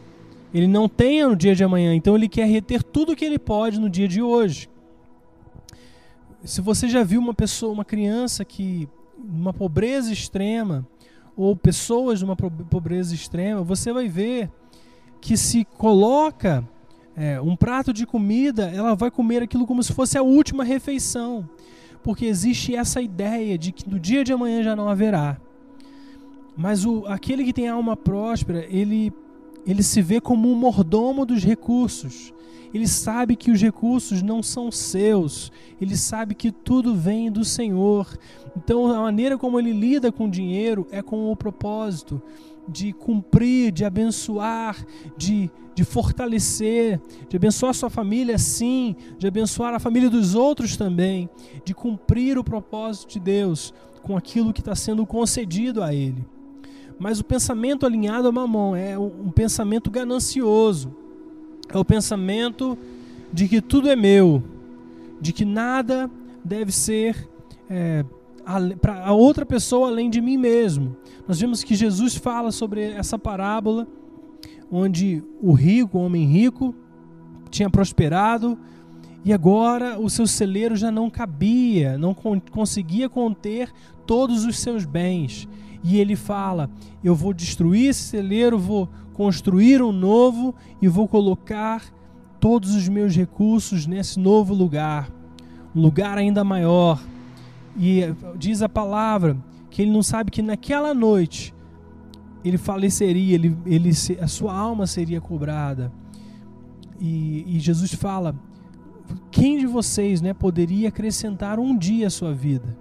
ele 0.53 0.67
não 0.67 0.89
tenha 0.89 1.29
no 1.29 1.37
dia 1.37 1.55
de 1.55 1.63
amanhã, 1.63 1.95
então 1.95 2.17
ele 2.17 2.29
quer 2.29 2.47
reter 2.47 2.83
tudo 2.83 3.15
que 3.15 3.25
ele 3.25 3.39
pode 3.39 3.79
no 3.79 3.89
dia 3.89 4.09
de 4.09 4.23
hoje. 4.23 4.69
Se 6.45 6.61
você 6.61 6.89
já 6.89 7.03
viu 7.03 7.21
uma 7.21 7.35
pessoa, 7.35 7.73
uma 7.73 7.85
criança 7.85 8.45
que 8.45 8.89
numa 9.19 9.53
pobreza 9.53 10.13
extrema, 10.13 10.87
ou 11.39 11.55
pessoas 11.55 12.21
numa 12.21 12.35
pobreza 12.35 13.15
extrema, 13.15 13.63
você 13.63 13.93
vai 13.93 14.09
ver 14.09 14.51
que 15.21 15.37
se 15.37 15.65
coloca 15.65 16.69
é, 17.17 17.41
um 17.41 17.55
prato 17.55 17.93
de 17.93 18.05
comida, 18.05 18.69
ela 18.75 18.97
vai 18.97 19.09
comer 19.09 19.45
aquilo 19.45 19.65
como 19.65 19.81
se 19.81 19.93
fosse 19.93 20.19
a 20.19 20.23
última 20.23 20.65
refeição, 20.65 21.49
porque 22.03 22.27
existe 22.27 22.75
essa 22.75 23.01
ideia 23.01 23.57
de 23.57 23.71
que 23.71 23.89
no 23.89 24.01
dia 24.01 24.25
de 24.25 24.33
amanhã 24.33 24.65
já 24.65 24.75
não 24.75 24.89
haverá. 24.89 25.37
Mas 26.57 26.85
o, 26.85 27.07
aquele 27.07 27.45
que 27.45 27.53
tem 27.53 27.69
alma 27.69 27.97
próspera, 27.97 28.67
ele, 28.69 29.13
ele 29.67 29.83
se 29.83 30.01
vê 30.01 30.21
como 30.21 30.51
um 30.51 30.55
mordomo 30.55 31.25
dos 31.25 31.45
recursos. 31.45 32.33
Ele 32.73 32.87
sabe 32.87 33.35
que 33.35 33.51
os 33.51 33.61
recursos 33.61 34.23
não 34.23 34.43
são 34.43 34.71
seus, 34.71 35.51
ele 35.81 35.97
sabe 35.97 36.35
que 36.35 36.53
tudo 36.53 36.95
vem 36.95 37.31
do 37.31 37.45
Senhor. 37.45 38.07
Então, 38.57 38.87
a 38.93 39.01
maneira 39.01 39.39
como 39.39 39.59
ele 39.59 39.73
lida 39.73 40.13
com 40.13 40.27
o 40.27 40.31
dinheiro 40.31 40.87
é 40.91 41.01
com 41.01 41.31
o 41.31 41.37
propósito 41.37 42.21
de 42.69 42.93
cumprir, 42.93 43.73
de 43.73 43.85
abençoar, 43.85 44.77
de, 45.17 45.51
de 45.75 45.85
fortalecer, 45.85 47.01
de 47.29 47.37
abençoar 47.37 47.73
sua 47.73 47.89
família, 47.89 48.37
sim, 48.37 48.95
de 49.19 49.27
abençoar 49.27 49.75
a 49.75 49.79
família 49.79 50.11
dos 50.11 50.35
outros 50.35 50.77
também, 50.77 51.31
de 51.65 51.73
cumprir 51.73 52.37
o 52.37 52.45
propósito 52.45 53.13
de 53.13 53.21
Deus 53.21 53.73
com 54.03 54.17
aquilo 54.17 54.53
que 54.53 54.61
está 54.61 54.75
sendo 54.75 55.07
concedido 55.07 55.83
a 55.83 55.95
ele. 55.95 56.25
Mas 56.99 57.21
o 57.21 57.25
pensamento 57.25 57.87
alinhado 57.87 58.29
a 58.29 58.33
mamão 58.33 58.75
é 58.75 58.99
um 58.99 59.31
pensamento 59.31 59.91
ganancioso 59.91 60.97
é 61.69 61.79
o 61.79 61.85
pensamento 61.85 62.79
de 63.33 63.47
que 63.47 63.61
tudo 63.61 63.91
é 63.91 63.97
meu, 63.97 64.43
de 65.21 65.33
que 65.33 65.45
nada 65.45 66.11
deve 66.43 66.73
ser 66.73 67.29
é, 67.69 68.05
para 68.81 69.05
a 69.05 69.13
outra 69.13 69.45
pessoa 69.45 69.89
além 69.89 70.09
de 70.09 70.21
mim 70.21 70.39
mesmo. 70.39 70.97
Nós 71.27 71.39
vemos 71.39 71.63
que 71.63 71.75
Jesus 71.75 72.17
fala 72.17 72.51
sobre 72.51 72.83
essa 72.83 73.19
parábola 73.19 73.87
onde 74.71 75.23
o 75.43 75.53
rico, 75.53 75.99
o 75.99 76.03
homem 76.03 76.27
rico, 76.27 76.75
tinha 77.51 77.69
prosperado 77.69 78.59
e 79.25 79.33
agora 79.33 79.99
o 79.99 80.09
seu 80.09 80.27
celeiro 80.27 80.75
já 80.75 80.91
não 80.91 81.11
cabia, 81.11 81.99
não 81.99 82.15
conseguia 82.15 83.09
conter 83.09 83.71
todos 84.07 84.47
os 84.47 84.59
seus 84.59 84.87
bens. 84.87 85.47
E 85.83 85.99
ele 85.99 86.17
fala: 86.17 86.71
Eu 87.03 87.15
vou 87.15 87.33
destruir 87.33 87.91
esse 87.91 88.03
celeiro, 88.03 88.59
vou 88.59 88.89
construir 89.15 89.83
um 89.83 89.93
novo 89.93 90.55
e 90.81 90.89
vou 90.89 91.09
colocar 91.09 91.83
todos 92.41 92.75
os 92.75 92.89
meus 92.89 93.15
recursos 93.17 93.87
nesse 93.87 94.19
novo 94.19 94.55
lugar, 94.55 95.11
um 95.75 95.81
lugar 95.81 96.17
ainda 96.17 96.45
maior. 96.45 97.03
E 97.77 98.03
diz 98.37 98.63
a 98.63 98.69
palavra 98.69 99.37
que 99.71 99.83
ele 99.83 99.91
não 99.91 100.03
sabe 100.03 100.31
que 100.31 100.43
naquela 100.43 100.95
noite 100.95 101.55
ele 102.45 102.59
faleceria, 102.59 103.35
ele, 103.35 103.57
ele, 103.67 103.91
a 104.21 104.27
sua 104.27 104.55
alma 104.55 104.87
seria 104.87 105.21
cobrada. 105.21 105.93
E, 107.01 107.45
e 107.57 107.61
Jesus 107.61 107.93
fala: 107.93 108.35
quem 109.31 109.59
de 109.59 109.67
vocês 109.67 110.21
né, 110.21 110.33
poderia 110.33 110.89
acrescentar 110.89 111.59
um 111.59 111.77
dia 111.77 112.07
à 112.07 112.11
sua 112.11 112.33
vida? 112.33 112.77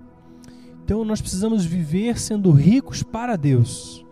Então 0.87 1.03
nós 1.03 1.19
precisamos 1.19 1.65
viver 1.65 2.17
sendo 2.17 2.49
ricos 2.49 3.03
para 3.03 3.35
Deus 3.35 4.07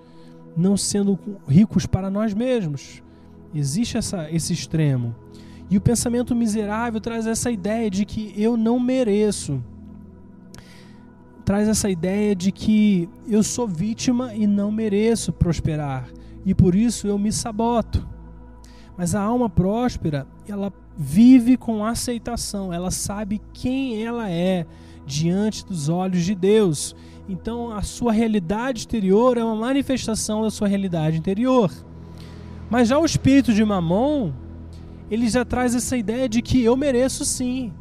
não 0.56 0.78
sendo 0.78 1.20
ricos 1.48 1.86
para 1.86 2.10
nós 2.10 2.34
mesmos. 2.34 3.04
Existe 3.54 3.98
essa, 3.98 4.32
esse 4.32 4.54
extremo. 4.54 5.16
E 5.70 5.78
o 5.78 5.82
pensamento 5.82 6.36
miserável 6.36 7.02
traz 7.02 7.28
essa 7.28 7.52
ideia 7.52 7.90
de 7.90 8.06
que 8.06 8.34
eu 8.38 8.56
não 8.56 8.80
mereço. 8.80 9.62
Traz 11.44 11.68
essa 11.68 11.90
ideia 11.90 12.36
de 12.36 12.52
que 12.52 13.10
eu 13.28 13.44
sou 13.44 13.68
vítima 13.68 14.34
e 14.34 14.48
não 14.48 14.72
mereço 14.72 15.34
prosperar. 15.34 16.08
E 16.46 16.54
por 16.54 16.76
isso 16.76 17.08
eu 17.08 17.18
me 17.18 17.32
saboto. 17.32 18.08
Mas 18.98 19.14
a 19.14 19.22
alma 19.22 19.50
próspera, 19.50 20.26
ela 20.48 20.72
vive 20.98 21.58
com 21.58 21.84
aceitação, 21.84 22.72
ela 22.72 22.90
sabe 22.90 23.42
quem 23.52 24.02
ela 24.02 24.30
é 24.30 24.66
diante 25.06 25.66
dos 25.66 25.90
olhos 25.90 26.24
de 26.24 26.36
Deus 26.36 26.96
então 27.28 27.72
a 27.72 27.82
sua 27.82 28.12
realidade 28.12 28.80
exterior 28.80 29.38
é 29.38 29.44
uma 29.44 29.56
manifestação 29.56 30.44
da 30.44 30.52
sua 30.52 30.68
realidade 30.68 31.18
interior. 31.18 31.72
Mas 32.70 32.88
já 32.88 33.00
o 33.00 33.06
espírito 33.06 33.54
de 33.54 33.64
Mamon, 33.64 34.32
ele 35.10 35.28
já 35.28 35.44
traz 35.44 35.74
essa 35.76 35.98
ideia 35.98 36.30
de 36.30 36.42
que 36.42 36.64
eu 36.64 36.78
mereço 36.78 37.26
sim. 37.26 37.74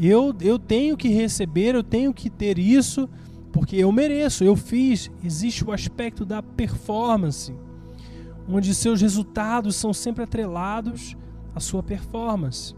Eu, 0.00 0.34
eu 0.40 0.58
tenho 0.58 0.96
que 0.96 1.08
receber, 1.08 1.74
eu 1.74 1.82
tenho 1.82 2.12
que 2.12 2.28
ter 2.28 2.58
isso, 2.58 3.08
porque 3.52 3.76
eu 3.76 3.92
mereço, 3.92 4.44
eu 4.44 4.56
fiz. 4.56 5.10
Existe 5.22 5.64
o 5.64 5.72
aspecto 5.72 6.24
da 6.24 6.42
performance, 6.42 7.54
onde 8.48 8.74
seus 8.74 9.00
resultados 9.00 9.76
são 9.76 9.92
sempre 9.92 10.24
atrelados 10.24 11.16
à 11.54 11.60
sua 11.60 11.82
performance. 11.82 12.74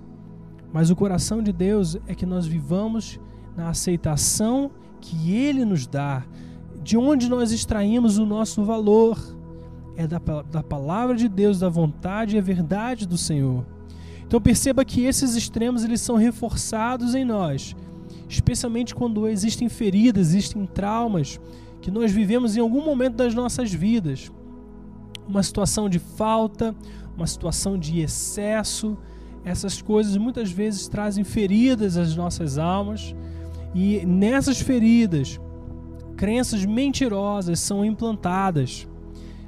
Mas 0.73 0.91
o 0.91 0.97
coração 0.97 1.43
de 1.43 1.53
Deus 1.53 1.97
é 2.07 2.15
que 2.15 2.27
nós 2.27 2.47
vivamos 2.47 3.19
na 3.57 3.71
aceitação 3.71 4.71
que 5.01 5.33
Ele 5.33 5.65
nos 5.65 5.87
dá, 5.87 6.25
de 6.83 6.97
onde 6.97 7.29
nós 7.29 7.53
extraímos 7.53 8.19
o 8.19 8.27
nosso 8.27 8.63
valor, 8.65 9.19
é 9.97 10.07
da, 10.07 10.19
da 10.19 10.63
palavra 10.63 11.17
de 11.17 11.29
Deus, 11.29 11.59
da 11.59 11.69
vontade 11.69 12.37
e 12.37 12.39
a 12.39 12.43
verdade 12.43 13.07
do 13.07 13.17
Senhor. 13.17 13.65
Então 14.27 14.41
perceba 14.41 14.85
que 14.85 15.05
esses 15.05 15.35
extremos 15.35 15.85
eles 15.85 16.01
são 16.01 16.17
reforçados 16.17 17.15
em 17.15 17.25
nós, 17.25 17.75
especialmente 18.29 18.95
quando 18.95 19.27
existem 19.27 19.69
feridas, 19.69 20.29
existem 20.29 20.67
traumas 20.67 21.41
que 21.81 21.91
nós 21.91 22.11
vivemos 22.13 22.57
em 22.57 22.61
algum 22.61 22.85
momento 22.85 23.15
das 23.15 23.35
nossas 23.35 23.73
vidas. 23.73 24.31
Uma 25.27 25.43
situação 25.43 25.89
de 25.89 25.99
falta, 25.99 26.75
uma 27.17 27.27
situação 27.27 27.79
de 27.79 28.01
excesso, 28.01 28.99
essas 29.45 29.81
coisas 29.81 30.17
muitas 30.17 30.51
vezes 30.51 30.89
trazem 30.89 31.23
feridas 31.23 31.97
às 31.97 32.15
nossas 32.17 32.59
almas 32.59 33.15
e 33.79 34.07
nessas 34.07 34.59
feridas, 34.59 35.39
crenças 36.17 36.65
mentirosas 36.65 37.61
são 37.61 37.85
implantadas, 37.85 38.89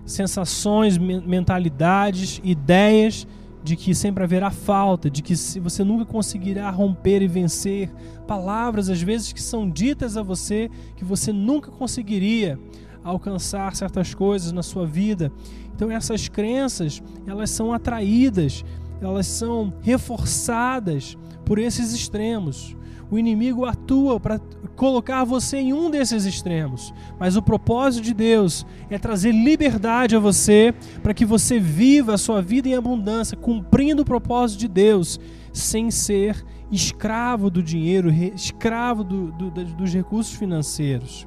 sensações, 0.05 0.99
mentalidades, 0.99 2.39
ideias 2.45 3.27
de 3.65 3.75
que 3.75 3.95
sempre 3.95 4.23
haverá 4.23 4.51
falta, 4.51 5.09
de 5.09 5.23
que 5.23 5.35
você 5.35 5.83
nunca 5.83 6.05
conseguirá 6.05 6.69
romper 6.69 7.23
e 7.23 7.27
vencer, 7.27 7.91
palavras 8.27 8.91
às 8.91 9.01
vezes 9.01 9.33
que 9.33 9.43
são 9.43 9.69
ditas 9.69 10.15
a 10.19 10.23
você 10.23 10.71
que 10.95 11.07
você 11.07 11.33
nunca 11.33 11.71
conseguiria 11.71 12.61
alcançar 13.03 13.75
certas 13.75 14.13
coisas 14.13 14.53
na 14.53 14.63
sua 14.63 14.87
vida. 14.87 15.33
Então 15.75 15.91
essas 15.91 16.29
crenças, 16.29 17.03
elas 17.27 17.49
são 17.49 17.73
atraídas, 17.73 18.63
elas 19.01 19.27
são 19.27 19.73
reforçadas 19.81 21.17
por 21.47 21.59
esses 21.59 21.95
extremos 21.95 22.77
o 23.11 23.19
inimigo 23.19 23.65
atua 23.65 24.21
para 24.21 24.39
colocar 24.77 25.25
você 25.25 25.59
em 25.59 25.73
um 25.73 25.91
desses 25.91 26.25
extremos. 26.25 26.93
Mas 27.19 27.37
o 27.37 27.43
propósito 27.43 28.05
de 28.05 28.15
Deus 28.15 28.67
é 28.91 28.99
trazer 28.99 29.33
liberdade 29.33 30.15
a 30.15 30.19
você 30.19 30.75
para 31.03 31.15
que 31.15 31.25
você 31.25 31.59
viva 31.59 32.15
a 32.15 32.19
sua 32.19 32.43
vida 32.43 32.69
em 32.69 32.75
abundância, 32.75 33.37
cumprindo 33.37 34.03
o 34.03 34.05
propósito 34.05 34.61
de 34.61 34.69
Deus, 34.69 35.19
sem 35.53 35.91
ser 35.91 36.45
escravo 36.71 37.51
do 37.51 37.63
dinheiro, 37.63 38.11
escravo 38.11 39.03
do, 39.03 39.33
do, 39.33 39.51
dos 39.51 39.93
recursos 39.93 40.35
financeiros. 40.35 41.27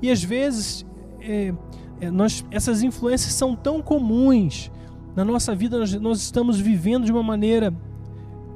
E 0.00 0.10
às 0.10 0.22
vezes 0.22 0.86
é, 1.20 1.52
é, 2.00 2.10
nós, 2.10 2.44
essas 2.50 2.82
influências 2.82 3.32
são 3.34 3.56
tão 3.56 3.82
comuns 3.82 4.70
na 5.16 5.24
nossa 5.24 5.54
vida, 5.54 5.78
nós, 5.78 5.92
nós 5.94 6.20
estamos 6.20 6.60
vivendo 6.60 7.04
de 7.04 7.12
uma 7.12 7.22
maneira 7.22 7.74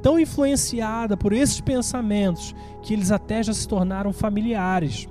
tão 0.03 0.19
influenciada 0.19 1.17
por 1.17 1.33
esses 1.33 1.61
pensamentos 1.61 2.55
que 2.83 2.93
eles 2.93 3.11
até 3.11 3.43
já 3.43 3.53
se 3.53 3.67
tornaram 3.67 4.12
familiares. 4.12 5.09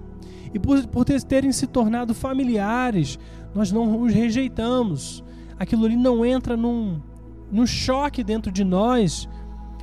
E 0.53 0.59
por, 0.59 0.85
por 0.87 1.05
terem 1.05 1.51
se 1.51 1.65
tornado 1.65 2.13
familiares, 2.13 3.17
nós 3.55 3.71
não 3.71 4.01
os 4.01 4.13
rejeitamos. 4.13 5.23
Aquilo 5.57 5.85
ali 5.85 5.95
não 5.95 6.25
entra 6.25 6.57
num, 6.57 7.01
no 7.51 7.65
choque 7.65 8.23
dentro 8.23 8.51
de 8.51 8.63
nós, 8.63 9.29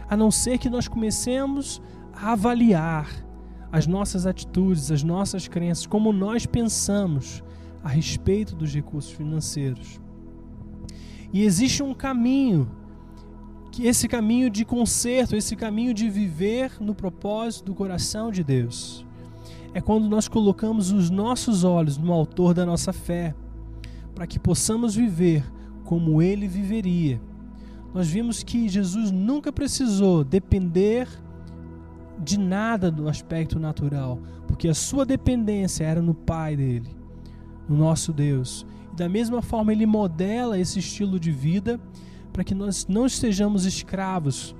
a 0.08 0.16
não 0.16 0.30
ser 0.30 0.58
que 0.58 0.68
nós 0.68 0.86
comecemos 0.86 1.80
a 2.12 2.32
avaliar 2.32 3.08
as 3.70 3.86
nossas 3.86 4.26
atitudes, 4.26 4.90
as 4.90 5.02
nossas 5.02 5.46
crenças, 5.48 5.86
como 5.86 6.12
nós 6.12 6.46
pensamos 6.46 7.42
a 7.82 7.88
respeito 7.88 8.54
dos 8.54 8.74
recursos 8.74 9.12
financeiros. 9.12 10.00
E 11.32 11.44
existe 11.44 11.82
um 11.82 11.94
caminho, 11.94 12.70
que 13.78 13.86
esse 13.86 14.08
caminho 14.08 14.50
de 14.50 14.64
conserto, 14.64 15.36
esse 15.36 15.54
caminho 15.54 15.94
de 15.94 16.10
viver 16.10 16.72
no 16.80 16.96
propósito 16.96 17.66
do 17.66 17.74
coração 17.76 18.28
de 18.28 18.42
Deus. 18.42 19.06
É 19.72 19.80
quando 19.80 20.08
nós 20.08 20.26
colocamos 20.26 20.90
os 20.90 21.10
nossos 21.10 21.62
olhos 21.62 21.96
no 21.96 22.12
autor 22.12 22.52
da 22.52 22.66
nossa 22.66 22.92
fé, 22.92 23.36
para 24.16 24.26
que 24.26 24.36
possamos 24.36 24.96
viver 24.96 25.44
como 25.84 26.20
ele 26.20 26.48
viveria. 26.48 27.20
Nós 27.94 28.08
vimos 28.08 28.42
que 28.42 28.68
Jesus 28.68 29.12
nunca 29.12 29.52
precisou 29.52 30.24
depender 30.24 31.06
de 32.18 32.36
nada 32.36 32.90
do 32.90 33.08
aspecto 33.08 33.60
natural, 33.60 34.18
porque 34.48 34.66
a 34.66 34.74
sua 34.74 35.06
dependência 35.06 35.84
era 35.84 36.02
no 36.02 36.14
Pai 36.14 36.56
dele, 36.56 36.90
no 37.68 37.76
nosso 37.76 38.12
Deus. 38.12 38.66
E 38.92 38.96
da 38.96 39.08
mesma 39.08 39.40
forma, 39.40 39.70
ele 39.70 39.86
modela 39.86 40.58
esse 40.58 40.80
estilo 40.80 41.20
de 41.20 41.30
vida 41.30 41.78
para 42.38 42.44
que 42.44 42.54
nós 42.54 42.86
não 42.86 43.04
estejamos 43.04 43.64
escravos 43.64 44.54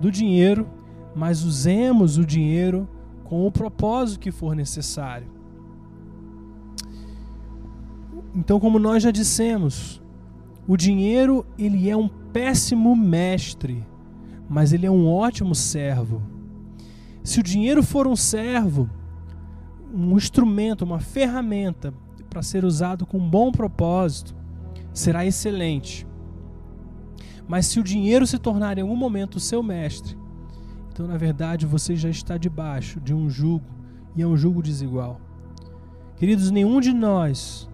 do 0.00 0.12
dinheiro, 0.12 0.64
mas 1.12 1.42
usemos 1.42 2.18
o 2.18 2.24
dinheiro 2.24 2.88
com 3.24 3.44
o 3.44 3.50
propósito 3.50 4.20
que 4.20 4.30
for 4.30 4.54
necessário. 4.54 5.26
Então, 8.32 8.60
como 8.60 8.78
nós 8.78 9.02
já 9.02 9.10
dissemos, 9.10 10.00
o 10.68 10.76
dinheiro 10.76 11.44
ele 11.58 11.90
é 11.90 11.96
um 11.96 12.06
péssimo 12.06 12.94
mestre, 12.94 13.84
mas 14.48 14.72
ele 14.72 14.86
é 14.86 14.90
um 14.90 15.08
ótimo 15.08 15.52
servo. 15.52 16.22
Se 17.24 17.40
o 17.40 17.42
dinheiro 17.42 17.82
for 17.82 18.06
um 18.06 18.14
servo, 18.14 18.88
um 19.92 20.16
instrumento, 20.16 20.82
uma 20.82 21.00
ferramenta 21.00 21.92
para 22.30 22.40
ser 22.40 22.64
usado 22.64 23.04
com 23.04 23.18
um 23.18 23.28
bom 23.28 23.50
propósito, 23.50 24.32
será 24.92 25.26
excelente. 25.26 26.06
Mas 27.48 27.66
se 27.66 27.78
o 27.78 27.84
dinheiro 27.84 28.26
se 28.26 28.38
tornar 28.38 28.78
em 28.78 28.82
algum 28.82 28.96
momento 28.96 29.36
o 29.36 29.40
seu 29.40 29.62
mestre, 29.62 30.16
então 30.92 31.06
na 31.06 31.16
verdade 31.16 31.66
você 31.66 31.94
já 31.94 32.08
está 32.08 32.36
debaixo 32.36 33.00
de 33.00 33.14
um 33.14 33.28
jugo 33.28 33.66
e 34.16 34.22
é 34.22 34.26
um 34.26 34.36
jugo 34.36 34.62
desigual. 34.62 35.20
Queridos, 36.16 36.50
nenhum 36.50 36.80
de 36.80 36.92
nós 36.92 37.68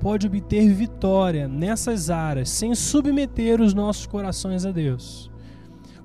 pode 0.00 0.26
obter 0.26 0.72
vitória 0.72 1.48
nessas 1.48 2.10
áreas 2.10 2.50
sem 2.50 2.74
submeter 2.74 3.60
os 3.60 3.72
nossos 3.72 4.06
corações 4.06 4.66
a 4.66 4.70
Deus. 4.70 5.30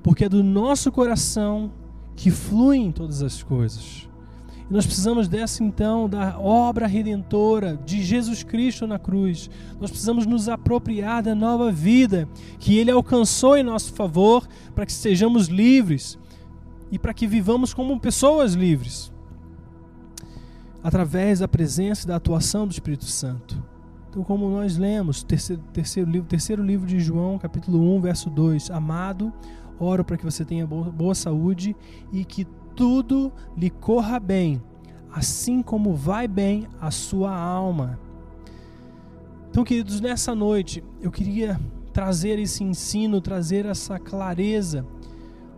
Porque 0.02 0.26
é 0.26 0.30
do 0.30 0.44
nosso 0.44 0.92
coração 0.92 1.72
que 2.16 2.32
fluem 2.32 2.92
todas 2.92 3.22
as 3.22 3.44
coisas. 3.44 4.10
Nós 4.72 4.86
precisamos 4.86 5.28
dessa 5.28 5.62
então 5.62 6.08
da 6.08 6.40
obra 6.40 6.88
redentora 6.88 7.78
de 7.86 8.02
Jesus 8.02 8.42
Cristo 8.42 8.88
na 8.88 8.98
cruz. 8.98 9.50
Nós 9.82 9.92
precisamos 9.92 10.26
nos 10.26 10.48
apropriar 10.48 11.22
da 11.22 11.36
nova 11.36 11.70
vida 11.74 12.26
que 12.58 12.78
ele 12.78 12.90
alcançou 12.90 13.58
em 13.58 13.64
nosso 13.64 13.92
favor 13.92 14.48
para 14.74 14.86
que 14.86 14.94
sejamos 14.94 15.48
livres 15.48 16.18
e 16.90 16.98
para 16.98 17.14
que 17.14 17.28
vivamos 17.28 17.74
como 17.74 18.00
pessoas 18.00 18.54
livres 18.54 19.12
através 20.82 21.40
da 21.40 21.50
presença 21.50 22.06
e 22.06 22.08
da 22.08 22.16
atuação 22.16 22.66
do 22.66 22.72
Espírito 22.72 23.06
Santo. 23.06 23.62
Então, 24.10 24.24
como 24.24 24.50
nós 24.50 24.78
lemos, 24.78 25.22
terceiro, 25.22 25.62
terceiro, 25.74 26.10
livro, 26.10 26.28
terceiro 26.28 26.64
livro 26.64 26.88
de 26.88 26.98
João, 26.98 27.38
capítulo 27.38 27.94
1, 27.98 28.02
verso 28.02 28.30
2: 28.30 28.72
Amado, 28.72 29.34
Oro 29.82 30.06
para 30.06 30.16
que 30.16 30.24
você 30.24 30.46
tenha 30.46 30.68
boa 30.68 31.16
saúde 31.16 31.76
e 32.14 32.24
que 32.24 32.46
tudo 32.76 33.32
lhe 33.58 33.70
corra 33.70 34.20
bem, 34.20 34.62
assim 35.12 35.62
como 35.62 35.94
vai 35.94 36.28
bem 36.28 36.68
a 36.80 36.92
sua 36.92 37.36
alma. 37.36 38.00
Então, 39.50 39.64
queridos, 39.64 40.00
nessa 40.00 40.34
noite 40.34 40.84
eu 41.02 41.12
queria 41.12 41.60
trazer 41.92 42.40
esse 42.40 42.64
ensino, 42.64 43.20
trazer 43.20 43.66
essa 43.66 44.00
clareza, 44.00 44.86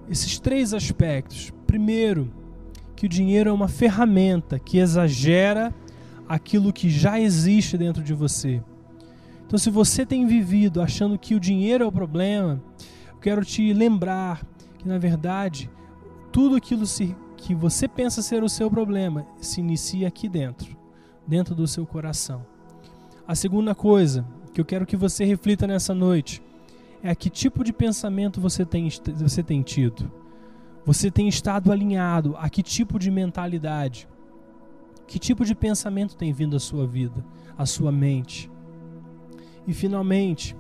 esses 0.10 0.39
três 0.39 0.73
aspectos. 0.73 1.52
Primeiro, 1.67 2.32
que 2.95 3.06
o 3.06 3.10
dinheiro 3.10 3.49
é 3.49 3.54
uma 3.54 3.67
ferramenta 3.67 4.58
que 4.58 4.78
exagera 4.78 5.73
aquilo 6.28 6.73
que 6.73 6.89
já 6.89 7.19
existe 7.19 7.78
dentro 7.78 8.04
de 8.04 8.13
você. 8.13 8.62
Então, 9.45 9.60
se 9.60 9.69
você 9.69 10.06
tem 10.06 10.26
vivido 10.26 10.82
achando 10.82 11.17
que 11.17 11.36
o 11.36 11.39
dinheiro 11.39 11.84
é 11.84 11.88
o 11.88 11.91
problema, 11.91 12.62
quero 13.21 13.45
te 13.45 13.71
lembrar 13.73 14.43
que, 14.78 14.88
na 14.88 14.97
verdade, 14.97 15.69
tudo 16.33 16.55
aquilo 16.55 16.83
que 17.37 17.53
você 17.53 17.87
pensa 17.87 18.23
ser 18.23 18.43
o 18.43 18.49
seu 18.49 18.69
problema 18.69 19.27
se 19.39 19.61
inicia 19.61 20.07
aqui 20.07 20.27
dentro, 20.27 20.75
dentro 21.27 21.53
do 21.53 21.67
seu 21.67 21.85
coração. 21.85 22.43
A 23.27 23.35
segunda 23.35 23.75
coisa 23.75 24.25
que 24.51 24.59
eu 24.59 24.65
quero 24.65 24.85
que 24.85 24.97
você 24.97 25.23
reflita 25.23 25.67
nessa 25.67 25.93
noite 25.93 26.41
é 27.03 27.13
que 27.13 27.29
tipo 27.29 27.63
de 27.63 27.71
pensamento 27.71 28.41
você 28.41 28.65
tem, 28.65 28.89
você 29.15 29.43
tem 29.43 29.61
tido. 29.61 30.11
Você 30.83 31.11
tem 31.11 31.27
estado 31.27 31.71
alinhado 31.71 32.35
a 32.37 32.49
que 32.49 32.63
tipo 32.63 32.97
de 32.97 33.11
mentalidade? 33.11 34.07
Que 35.05 35.19
tipo 35.19 35.45
de 35.45 35.53
pensamento 35.53 36.17
tem 36.17 36.33
vindo 36.33 36.55
à 36.55 36.59
sua 36.59 36.87
vida, 36.87 37.23
à 37.55 37.65
sua 37.65 37.91
mente? 37.91 38.49
E 39.67 39.73
finalmente, 39.73 40.55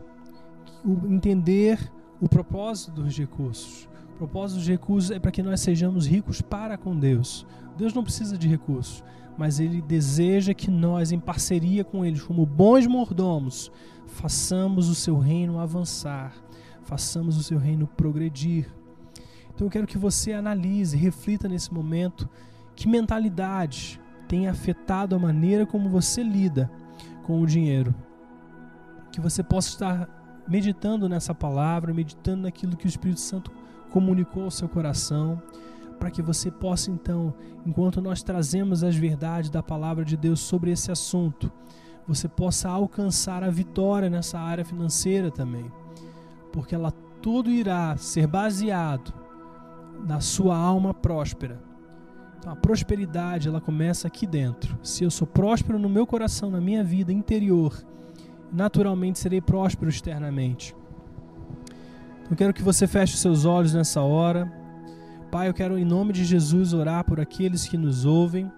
entender 1.09 1.79
o 2.21 2.29
propósito 2.29 2.91
dos 2.91 3.17
recursos. 3.17 3.91
O 4.13 4.17
propósito 4.17 4.59
dos 4.59 4.67
recursos 4.67 5.11
é 5.11 5.19
para 5.19 5.31
que 5.31 5.43
nós 5.43 5.59
sejamos 5.59 6.05
ricos 6.07 6.41
para 6.41 6.77
com 6.77 6.97
Deus. 6.97 7.45
Deus 7.77 7.93
não 7.93 8.03
precisa 8.03 8.37
de 8.37 8.47
recursos, 8.47 9.03
mas 9.37 9.59
Ele 9.59 9.81
deseja 9.81 10.53
que 10.53 10.69
nós, 10.69 11.11
em 11.11 11.19
parceria 11.19 11.83
com 11.83 12.05
Ele, 12.05 12.19
como 12.19 12.45
bons 12.45 12.85
mordomos, 12.85 13.71
façamos 14.05 14.87
o 14.89 14.95
seu 14.95 15.17
reino 15.17 15.59
avançar, 15.59 16.33
façamos 16.83 17.37
o 17.37 17.43
seu 17.43 17.57
reino 17.57 17.87
progredir. 17.87 18.71
Então 19.53 19.67
eu 19.67 19.71
quero 19.71 19.87
que 19.87 19.97
você 19.97 20.33
analise, 20.33 20.95
reflita 20.95 21.47
nesse 21.47 21.73
momento 21.73 22.29
que 22.75 22.87
mentalidade 22.87 23.99
tem 24.27 24.47
afetado 24.47 25.15
a 25.15 25.19
maneira 25.19 25.65
como 25.65 25.89
você 25.89 26.23
lida 26.23 26.71
com 27.23 27.41
o 27.41 27.45
dinheiro. 27.45 27.93
Que 29.11 29.21
você 29.21 29.43
possa 29.43 29.69
estar 29.69 30.43
meditando 30.47 31.07
nessa 31.07 31.33
palavra, 31.33 31.93
meditando 31.93 32.43
naquilo 32.43 32.75
que 32.75 32.85
o 32.85 32.87
Espírito 32.87 33.19
Santo 33.19 33.51
comunicou 33.93 34.45
ao 34.45 34.51
seu 34.51 34.67
coração, 34.67 35.39
para 35.99 36.09
que 36.09 36.21
você 36.21 36.49
possa 36.49 36.89
então, 36.89 37.31
enquanto 37.63 38.01
nós 38.01 38.23
trazemos 38.23 38.83
as 38.83 38.95
verdades 38.95 39.51
da 39.51 39.61
palavra 39.61 40.03
de 40.03 40.17
Deus 40.17 40.39
sobre 40.39 40.71
esse 40.71 40.91
assunto, 40.91 41.51
você 42.07 42.27
possa 42.27 42.67
alcançar 42.69 43.43
a 43.43 43.51
vitória 43.51 44.09
nessa 44.09 44.39
área 44.39 44.65
financeira 44.65 45.29
também, 45.29 45.71
porque 46.51 46.73
ela 46.73 46.91
tudo 47.21 47.51
irá 47.51 47.95
ser 47.95 48.25
baseado 48.25 49.13
na 50.03 50.19
sua 50.19 50.57
alma 50.57 50.91
próspera. 50.91 51.61
Então, 52.39 52.51
a 52.51 52.55
prosperidade 52.55 53.47
ela 53.47 53.61
começa 53.61 54.07
aqui 54.07 54.25
dentro. 54.25 54.77
Se 54.83 55.03
eu 55.05 55.11
sou 55.11 55.25
próspero 55.25 55.79
no 55.79 55.87
meu 55.87 56.05
coração, 56.05 56.49
na 56.49 56.59
minha 56.59 56.83
vida 56.83 57.13
interior, 57.13 57.81
naturalmente 58.51 59.19
serei 59.19 59.39
próspero 59.39 59.89
externamente. 59.89 60.75
Eu 62.33 62.37
quero 62.37 62.51
que 62.51 62.63
você 62.63 62.87
feche 62.87 63.15
seus 63.15 63.45
olhos 63.45 63.75
nessa 63.75 64.01
hora. 64.01 64.51
Pai, 65.29 65.49
eu 65.49 65.53
quero 65.53 65.77
em 65.77 65.85
nome 65.85 66.11
de 66.11 66.25
Jesus 66.25 66.73
orar 66.73 67.03
por 67.03 67.19
aqueles 67.19 67.67
que 67.67 67.77
nos 67.77 68.05
ouvem. 68.05 68.51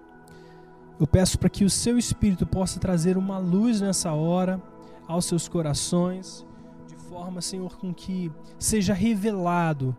Eu 0.97 1.05
peço 1.05 1.37
para 1.37 1.49
que 1.49 1.65
o 1.65 1.69
seu 1.69 1.97
Espírito 1.97 2.47
possa 2.47 2.79
trazer 2.79 3.17
uma 3.17 3.37
luz 3.37 3.81
nessa 3.81 4.13
hora 4.13 4.63
aos 5.05 5.25
seus 5.25 5.49
corações, 5.49 6.45
de 6.87 6.95
forma, 6.95 7.41
Senhor, 7.41 7.77
com 7.77 7.93
que 7.93 8.31
seja 8.57 8.93
revelado 8.93 9.93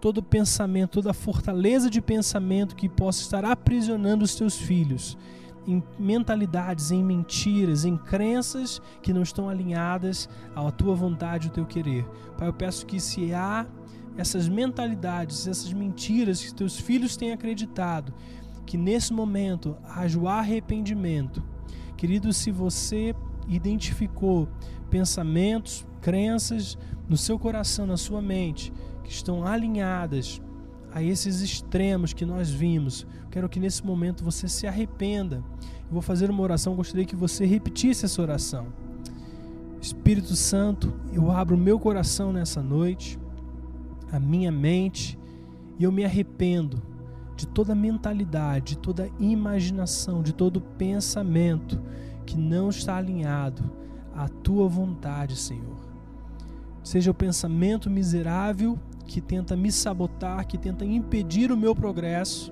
todo 0.00 0.20
pensamento, 0.20 1.00
toda 1.00 1.12
fortaleza 1.12 1.88
de 1.88 2.00
pensamento 2.00 2.74
que 2.74 2.88
possa 2.88 3.22
estar 3.22 3.44
aprisionando 3.44 4.24
os 4.24 4.34
teus 4.34 4.56
filhos 4.56 5.16
em 5.66 5.82
mentalidades, 5.98 6.90
em 6.90 7.02
mentiras, 7.02 7.84
em 7.84 7.96
crenças 7.96 8.80
que 9.02 9.12
não 9.12 9.22
estão 9.22 9.48
alinhadas 9.48 10.28
à 10.54 10.70
tua 10.70 10.94
vontade, 10.94 11.48
ao 11.48 11.54
teu 11.54 11.66
querer. 11.66 12.04
Pai, 12.36 12.48
eu 12.48 12.52
peço 12.52 12.86
que 12.86 12.98
se 12.98 13.32
há 13.32 13.66
essas 14.16 14.48
mentalidades, 14.48 15.46
essas 15.46 15.72
mentiras 15.72 16.42
que 16.42 16.54
teus 16.54 16.78
filhos 16.78 17.16
têm 17.16 17.32
acreditado, 17.32 18.12
que 18.66 18.76
nesse 18.76 19.12
momento 19.12 19.76
haja 19.84 20.18
o 20.18 20.28
arrependimento. 20.28 21.42
Querido, 21.96 22.32
se 22.32 22.50
você 22.50 23.14
identificou 23.48 24.48
pensamentos, 24.90 25.86
crenças 26.00 26.76
no 27.08 27.16
seu 27.16 27.38
coração, 27.38 27.86
na 27.86 27.96
sua 27.96 28.20
mente, 28.20 28.72
que 29.02 29.10
estão 29.10 29.46
alinhadas 29.46 30.40
a 30.94 31.02
esses 31.02 31.40
extremos 31.40 32.12
que 32.12 32.24
nós 32.24 32.50
vimos. 32.50 33.06
Quero 33.30 33.48
que 33.48 33.60
nesse 33.60 33.84
momento 33.84 34.24
você 34.24 34.48
se 34.48 34.66
arrependa. 34.66 35.36
Eu 35.86 35.92
vou 35.92 36.02
fazer 36.02 36.30
uma 36.30 36.42
oração, 36.42 36.74
gostaria 36.74 37.04
que 37.04 37.16
você 37.16 37.44
repetisse 37.44 38.04
essa 38.04 38.20
oração. 38.20 38.66
Espírito 39.80 40.36
Santo, 40.36 40.92
eu 41.12 41.30
abro 41.30 41.56
meu 41.56 41.78
coração 41.78 42.32
nessa 42.32 42.62
noite, 42.62 43.18
a 44.12 44.20
minha 44.20 44.52
mente, 44.52 45.18
e 45.78 45.84
eu 45.84 45.90
me 45.90 46.04
arrependo 46.04 46.80
de 47.36 47.46
toda 47.46 47.74
mentalidade, 47.74 48.74
de 48.74 48.78
toda 48.78 49.10
imaginação, 49.18 50.22
de 50.22 50.32
todo 50.32 50.60
pensamento 50.60 51.80
que 52.24 52.38
não 52.38 52.68
está 52.68 52.96
alinhado 52.96 53.68
à 54.14 54.28
tua 54.28 54.68
vontade, 54.68 55.36
Senhor. 55.36 55.76
Seja 56.84 57.10
o 57.10 57.14
pensamento 57.14 57.90
miserável 57.90 58.78
que 59.12 59.20
tenta 59.20 59.54
me 59.54 59.70
sabotar, 59.70 60.46
que 60.46 60.56
tenta 60.56 60.86
impedir 60.86 61.52
o 61.52 61.56
meu 61.56 61.76
progresso, 61.76 62.50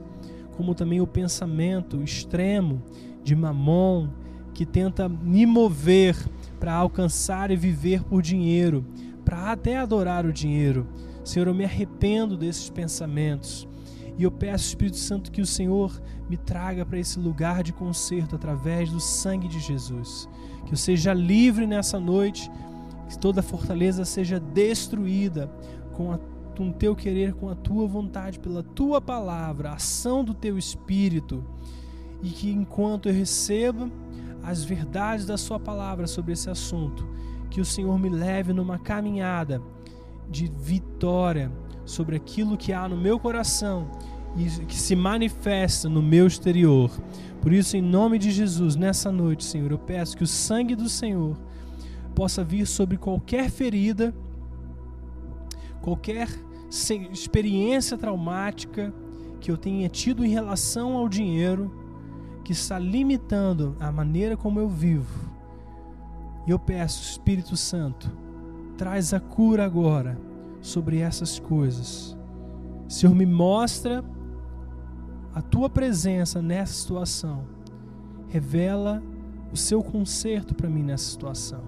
como 0.59 0.75
também 0.75 1.01
o 1.01 1.07
pensamento 1.07 2.03
extremo 2.03 2.83
de 3.25 3.35
mamon 3.35 4.11
que 4.53 4.67
tenta 4.67 5.09
me 5.09 5.47
mover 5.47 6.15
para 6.59 6.75
alcançar 6.75 7.51
e 7.51 7.57
viver 7.57 8.05
por 8.05 8.21
dinheiro, 8.21 8.85
para 9.25 9.53
até 9.53 9.79
adorar 9.79 10.27
o 10.27 10.33
dinheiro. 10.35 10.87
Senhor, 11.25 11.49
eu 11.49 11.55
me 11.55 11.65
arrependo 11.65 12.37
desses 12.37 12.69
pensamentos. 12.69 13.67
E 14.19 14.23
eu 14.23 14.31
peço, 14.31 14.67
Espírito 14.67 14.99
Santo, 14.99 15.33
que 15.33 15.41
o 15.41 15.47
Senhor 15.47 15.99
me 16.29 16.37
traga 16.37 16.85
para 16.85 16.99
esse 16.99 17.19
lugar 17.19 17.63
de 17.63 17.73
conserto 17.73 18.37
através 18.37 18.91
do 18.91 19.01
sangue 19.01 19.49
de 19.49 19.61
Jesus. 19.61 20.29
Que 20.67 20.75
eu 20.75 20.77
seja 20.77 21.15
livre 21.15 21.67
nessa 21.67 21.99
noite, 21.99 22.51
que 23.09 23.19
toda 23.19 23.43
fortaleza 23.43 24.05
seja 24.05 24.39
destruída 24.39 25.51
com, 26.01 26.13
a, 26.13 26.19
com 26.61 26.69
o 26.69 26.73
teu 26.75 26.95
querer, 26.95 27.33
com 27.33 27.49
a 27.49 27.55
tua 27.55 27.87
vontade, 27.87 28.39
pela 28.39 28.63
tua 28.63 29.01
palavra, 29.01 29.71
a 29.71 29.75
ação 29.77 30.23
do 30.23 30.35
teu 30.35 30.59
Espírito. 30.59 31.43
E 32.23 32.29
que 32.29 32.51
enquanto 32.51 33.09
eu 33.09 33.15
receba 33.15 33.91
as 34.43 34.63
verdades 34.63 35.25
da 35.25 35.39
Sua 35.39 35.59
palavra 35.59 36.07
sobre 36.07 36.35
esse 36.35 36.51
assunto, 36.51 37.09
que 37.49 37.63
o 37.63 37.65
Senhor 37.65 37.99
me 37.99 38.11
leve 38.11 38.53
numa 38.53 38.79
caminhada 38.79 39.63
de 40.29 40.53
vitória 40.55 41.51
sobre 41.87 42.15
aquilo 42.15 42.59
que 42.59 42.75
há 42.75 42.87
no 42.87 42.97
meu 42.97 43.19
coração 43.19 43.91
e 44.37 44.45
que 44.67 44.77
se 44.77 44.95
manifesta 44.95 45.89
no 45.89 46.03
meu 46.03 46.27
exterior. 46.27 46.91
Por 47.41 47.55
isso, 47.55 47.75
em 47.75 47.81
nome 47.81 48.19
de 48.19 48.31
Jesus, 48.31 48.77
nessa 48.77 49.11
noite, 49.11 49.45
Senhor, 49.45 49.71
eu 49.71 49.79
peço 49.79 50.15
que 50.15 50.25
o 50.25 50.27
sangue 50.27 50.77
do 50.77 50.91
Senhor 50.91 51.39
possa 52.15 52.45
vir 52.45 52.67
sobre 52.67 52.99
qualquer 52.99 53.49
ferida, 53.49 54.15
qualquer 55.81 56.29
experiência 56.71 57.99
traumática 57.99 58.95
que 59.41 59.51
eu 59.51 59.57
tenha 59.57 59.89
tido 59.89 60.25
em 60.25 60.29
relação 60.29 60.97
ao 60.97 61.09
dinheiro 61.09 61.71
que 62.45 62.53
está 62.53 62.79
limitando 62.79 63.77
a 63.81 63.91
maneira 63.91 64.37
como 64.37 64.61
eu 64.61 64.69
vivo. 64.69 65.31
E 66.47 66.51
eu 66.51 66.59
peço, 66.59 67.03
Espírito 67.03 67.57
Santo, 67.57 68.11
traz 68.77 69.13
a 69.13 69.21
cura 69.21 69.65
agora 69.65 70.19
sobre 70.61 70.99
essas 70.99 71.39
coisas. 71.39 72.17
Senhor, 72.89 73.15
me 73.15 73.27
mostra 73.27 74.05
a 75.35 75.43
tua 75.43 75.69
presença 75.69 76.41
nessa 76.41 76.73
situação. 76.73 77.45
Revela 78.29 79.03
o 79.53 79.57
seu 79.57 79.83
conserto 79.83 80.55
para 80.55 80.69
mim 80.69 80.83
nessa 80.83 81.11
situação. 81.11 81.63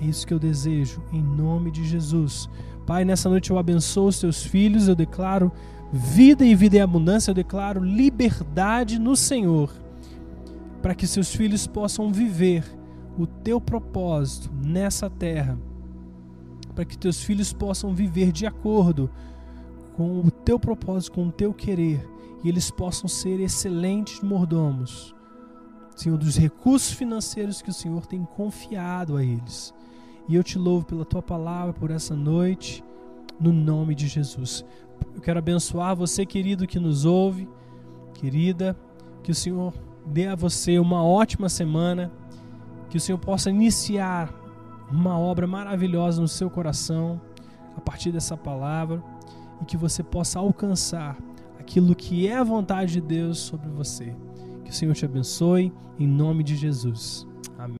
É 0.00 0.04
isso 0.04 0.26
que 0.26 0.32
eu 0.32 0.38
desejo, 0.38 1.02
em 1.12 1.22
nome 1.22 1.70
de 1.70 1.84
Jesus. 1.84 2.48
Pai, 2.86 3.04
nessa 3.04 3.28
noite 3.28 3.50
eu 3.50 3.58
abençoo 3.58 4.08
os 4.08 4.18
teus 4.18 4.42
filhos, 4.42 4.88
eu 4.88 4.94
declaro 4.94 5.52
vida 5.92 6.44
e 6.44 6.54
vida 6.54 6.76
em 6.76 6.80
abundância, 6.80 7.30
eu 7.30 7.34
declaro 7.34 7.84
liberdade 7.84 8.98
no 8.98 9.16
Senhor, 9.16 9.72
para 10.80 10.94
que 10.94 11.06
seus 11.06 11.34
filhos 11.34 11.66
possam 11.66 12.12
viver 12.12 12.64
o 13.18 13.26
teu 13.26 13.60
propósito 13.60 14.50
nessa 14.64 15.10
terra, 15.10 15.58
para 16.74 16.84
que 16.84 16.96
teus 16.96 17.22
filhos 17.22 17.52
possam 17.52 17.94
viver 17.94 18.32
de 18.32 18.46
acordo 18.46 19.10
com 19.94 20.20
o 20.20 20.30
teu 20.30 20.58
propósito, 20.58 21.12
com 21.12 21.26
o 21.26 21.32
teu 21.32 21.52
querer, 21.52 22.08
e 22.42 22.48
eles 22.48 22.70
possam 22.70 23.08
ser 23.08 23.40
excelentes 23.40 24.20
mordomos, 24.20 25.14
Senhor, 25.94 26.16
dos 26.16 26.36
recursos 26.36 26.92
financeiros 26.92 27.60
que 27.60 27.68
o 27.68 27.74
Senhor 27.74 28.06
tem 28.06 28.24
confiado 28.24 29.16
a 29.16 29.24
eles. 29.24 29.74
E 30.30 30.36
eu 30.36 30.44
te 30.44 30.56
louvo 30.56 30.86
pela 30.86 31.04
tua 31.04 31.20
palavra, 31.20 31.72
por 31.72 31.90
essa 31.90 32.14
noite, 32.14 32.84
no 33.40 33.52
nome 33.52 33.96
de 33.96 34.06
Jesus. 34.06 34.64
Eu 35.12 35.20
quero 35.20 35.40
abençoar 35.40 35.96
você, 35.96 36.24
querido, 36.24 36.68
que 36.68 36.78
nos 36.78 37.04
ouve, 37.04 37.48
querida, 38.14 38.78
que 39.24 39.32
o 39.32 39.34
Senhor 39.34 39.74
dê 40.06 40.28
a 40.28 40.36
você 40.36 40.78
uma 40.78 41.02
ótima 41.02 41.48
semana, 41.48 42.12
que 42.88 42.96
o 42.96 43.00
Senhor 43.00 43.18
possa 43.18 43.50
iniciar 43.50 44.32
uma 44.88 45.18
obra 45.18 45.48
maravilhosa 45.48 46.22
no 46.22 46.28
seu 46.28 46.48
coração 46.48 47.20
a 47.76 47.80
partir 47.80 48.12
dessa 48.12 48.36
palavra 48.36 49.02
e 49.60 49.64
que 49.64 49.76
você 49.76 50.00
possa 50.00 50.38
alcançar 50.38 51.18
aquilo 51.58 51.92
que 51.92 52.28
é 52.28 52.36
a 52.36 52.44
vontade 52.44 52.92
de 52.92 53.00
Deus 53.00 53.38
sobre 53.40 53.68
você. 53.68 54.14
Que 54.64 54.70
o 54.70 54.74
Senhor 54.74 54.94
te 54.94 55.04
abençoe 55.04 55.72
em 55.98 56.06
nome 56.06 56.44
de 56.44 56.54
Jesus. 56.54 57.28